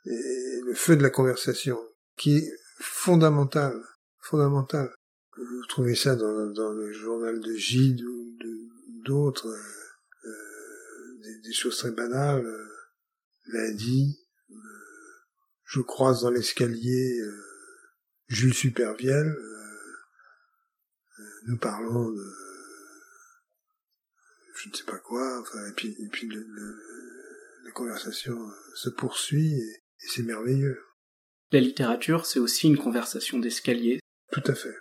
[0.07, 1.79] et le feu de la conversation,
[2.17, 3.81] qui est fondamental,
[4.19, 4.93] fondamental.
[5.37, 8.37] Vous trouvez ça dans, dans le journal de Gide ou
[9.05, 12.45] d'autres, euh, des, des, choses très banales.
[12.45, 12.67] Euh,
[13.47, 14.19] lundi,
[14.51, 14.55] euh,
[15.65, 17.21] je croise dans l'escalier
[18.31, 19.37] Jules Supervielle,
[21.47, 22.25] nous parlons de
[24.55, 26.47] je ne sais pas quoi, enfin, et puis, et puis le,
[27.65, 28.37] la conversation
[28.75, 30.81] se poursuit et, c'est merveilleux.
[31.51, 34.01] La littérature, c'est aussi une conversation d'escalier.
[34.33, 34.75] Tout à fait.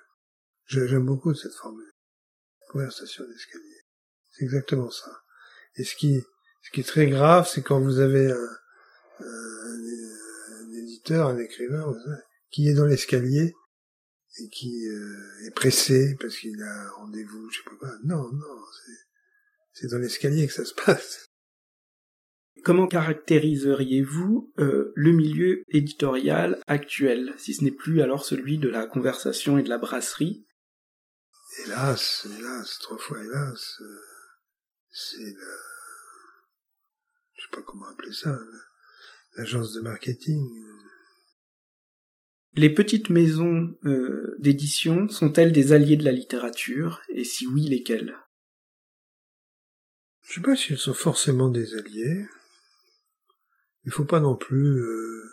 [0.66, 1.92] J'aime beaucoup cette formule.
[2.70, 3.82] Conversation d'escalier.
[4.30, 5.12] C'est exactement ça.
[5.76, 6.22] Et ce qui,
[6.62, 8.58] ce qui est très grave, c'est quand vous avez un,
[9.20, 9.80] un,
[10.62, 11.86] un éditeur, un écrivain,
[12.50, 13.54] qui est dans l'escalier
[14.40, 17.94] et qui euh, est pressé parce qu'il a un rendez-vous, je sais pas.
[18.04, 18.64] Non, non,
[19.74, 21.26] c'est dans l'escalier que ça se passe.
[22.64, 28.86] Comment caractériseriez-vous euh, le milieu éditorial actuel, si ce n'est plus alors celui de la
[28.86, 30.46] conversation et de la brasserie?
[31.66, 34.00] Hélas, hélas, trois fois hélas, euh,
[34.92, 35.58] c'est la...
[37.36, 38.38] Je sais pas comment appeler ça,
[39.38, 40.46] l'agence de marketing,
[42.54, 48.16] les petites maisons euh, d'édition sont-elles des alliés de la littérature, et si oui, lesquelles?
[50.24, 52.26] Je sais pas si elles sont forcément des alliés.
[53.86, 54.80] Il faut pas non plus.
[54.80, 55.24] Euh,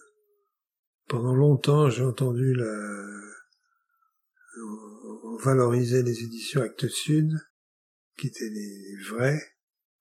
[1.08, 3.06] pendant longtemps, j'ai entendu la.
[5.24, 7.32] On valorisait les éditions Actes Sud,
[8.18, 9.40] qui étaient les vrais,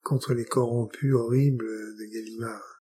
[0.01, 2.83] contre les corrompus horribles de Gallimard.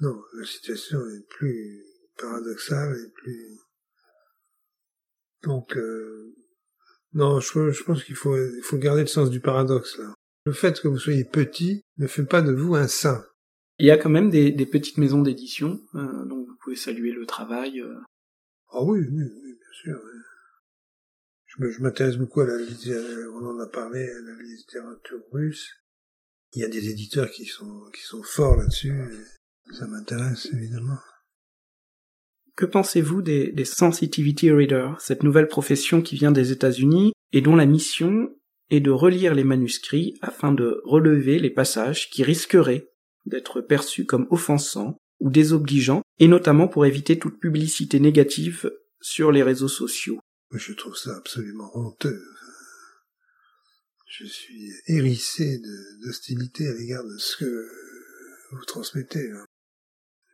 [0.00, 1.84] Non, la situation est plus
[2.16, 3.58] paradoxale et plus
[5.42, 6.34] donc, euh,
[7.12, 10.14] non, je, je pense qu'il faut, il faut garder le sens du paradoxe là.
[10.44, 13.24] Le fait que vous soyez petit ne fait pas de vous un saint.
[13.78, 17.12] Il y a quand même des, des petites maisons d'édition, euh, donc vous pouvez saluer
[17.12, 17.80] le travail.
[17.80, 17.94] Euh.
[18.70, 20.00] Ah oui, oui, oui, bien sûr.
[21.46, 25.70] Je, je m'intéresse beaucoup à la littérature, on en a parlé, à la littérature russe.
[26.54, 28.94] Il y a des éditeurs qui sont, qui sont forts là-dessus.
[29.72, 30.98] Ça m'intéresse évidemment.
[32.58, 37.66] Que pensez-vous des, sensitivity readers, cette nouvelle profession qui vient des États-Unis et dont la
[37.66, 38.34] mission
[38.70, 42.88] est de relire les manuscrits afin de relever les passages qui risqueraient
[43.26, 49.44] d'être perçus comme offensants ou désobligeants, et notamment pour éviter toute publicité négative sur les
[49.44, 50.18] réseaux sociaux?
[50.50, 52.20] Je trouve ça absolument honteux.
[54.08, 55.60] Je suis hérissé
[56.04, 57.68] d'hostilité à l'égard de ce que
[58.50, 59.30] vous transmettez.
[59.30, 59.44] Hein.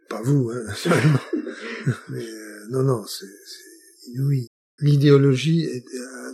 [0.09, 0.73] Pas vous, hein,
[2.09, 3.27] Mais euh, non, non, c'est
[4.13, 4.49] inouï.
[4.81, 5.85] l'idéologie est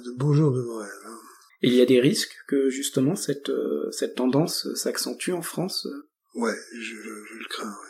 [0.05, 1.07] de beaux jours devant elle.
[1.07, 1.19] Hein.
[1.63, 5.87] Et il y a des risques que justement cette, euh, cette tendance s'accentue en France
[6.35, 7.89] Ouais, je, je, le crains, ouais.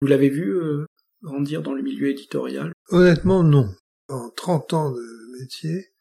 [0.00, 0.84] Vous l'avez vu euh,
[1.22, 2.72] grandir dans le milieu éditorial?
[2.90, 3.74] Honnêtement, non.
[4.08, 5.92] En 30 ans de métier,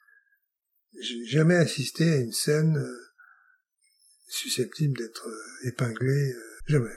[0.99, 2.97] j'ai jamais assisté à une scène euh,
[4.27, 5.27] susceptible d'être
[5.63, 6.33] épinglée,
[6.67, 6.95] jamais.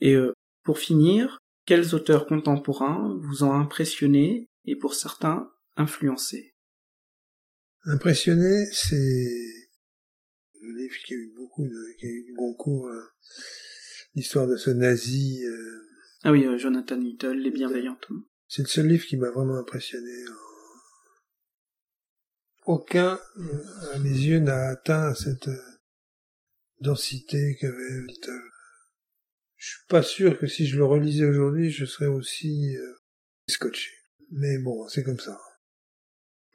[0.00, 0.16] Et
[0.64, 6.54] pour finir, quels auteurs contemporains vous ont impressionné et pour certains influencé?
[7.84, 9.64] Impressionné, c'est
[10.60, 13.08] le livre qui a eu beaucoup de, qui a eu du Goncourt, hein.
[14.14, 15.44] l'histoire de ce nazi.
[15.44, 15.82] Euh,
[16.22, 18.08] ah oui, euh, Jonathan Little, Les Bienveillantes.
[18.48, 20.12] C'est le seul livre qui m'a vraiment impressionné.
[22.64, 23.18] Aucun,
[23.92, 25.60] à mes yeux, n'a atteint cette euh,
[26.80, 28.53] densité qu'avait Little.
[29.64, 32.96] Je suis pas sûr que si je le relisais aujourd'hui, je serais aussi euh,
[33.48, 33.92] scotché.
[34.30, 35.40] Mais bon, c'est comme ça.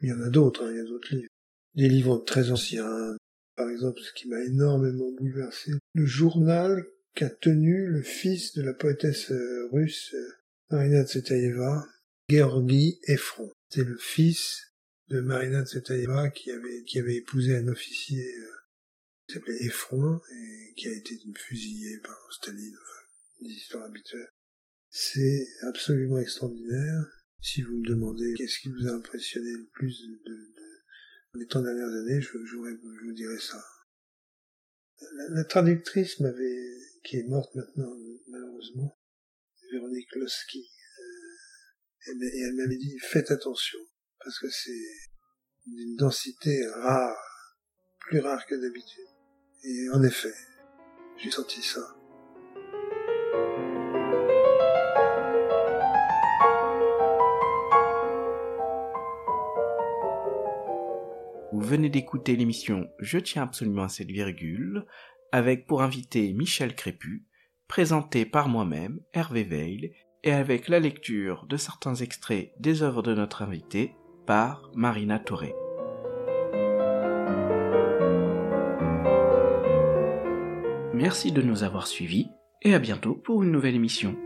[0.00, 1.32] Il y en a d'autres, hein, il y a d'autres livres.
[1.74, 3.16] Des livres très anciens.
[3.56, 6.86] Par exemple, ce qui m'a énormément bouleversé, le journal
[7.16, 10.28] qu'a tenu le fils de la poétesse euh, russe euh,
[10.70, 11.84] Marina Tsvetaeva,
[12.28, 13.50] Georgi Efron.
[13.70, 14.72] C'est le fils
[15.08, 18.24] de Marina Tsvetaeva qui avait, qui avait épousé un officier
[19.26, 22.76] qui s'appelait Efron et qui a été fusillé par Staline
[23.40, 24.30] des histoires habituelles.
[24.90, 27.06] C'est absolument extraordinaire.
[27.40, 31.62] Si vous me demandez qu'est-ce qui vous a impressionné le plus de, de, les temps
[31.62, 33.62] dernières années, je, je, vous dirais ça.
[35.30, 37.94] La, traductrice m'avait, qui est morte maintenant,
[38.28, 38.98] malheureusement,
[39.72, 40.68] Véronique Losky,
[42.08, 43.78] euh, et elle m'avait dit faites attention,
[44.22, 45.08] parce que c'est
[45.66, 47.16] d'une densité rare,
[48.00, 49.06] plus rare que d'habitude.
[49.62, 50.34] Et en effet,
[51.18, 51.99] j'ai senti ça.
[61.62, 64.86] Venez d'écouter l'émission Je tiens absolument à cette virgule,
[65.30, 67.26] avec pour invité Michel Crépu,
[67.68, 69.92] présenté par moi-même, Hervé Veil,
[70.24, 73.94] et avec la lecture de certains extraits des œuvres de notre invité
[74.26, 75.54] par Marina Toré.
[80.94, 82.30] Merci de nous avoir suivis
[82.62, 84.16] et à bientôt pour une nouvelle émission.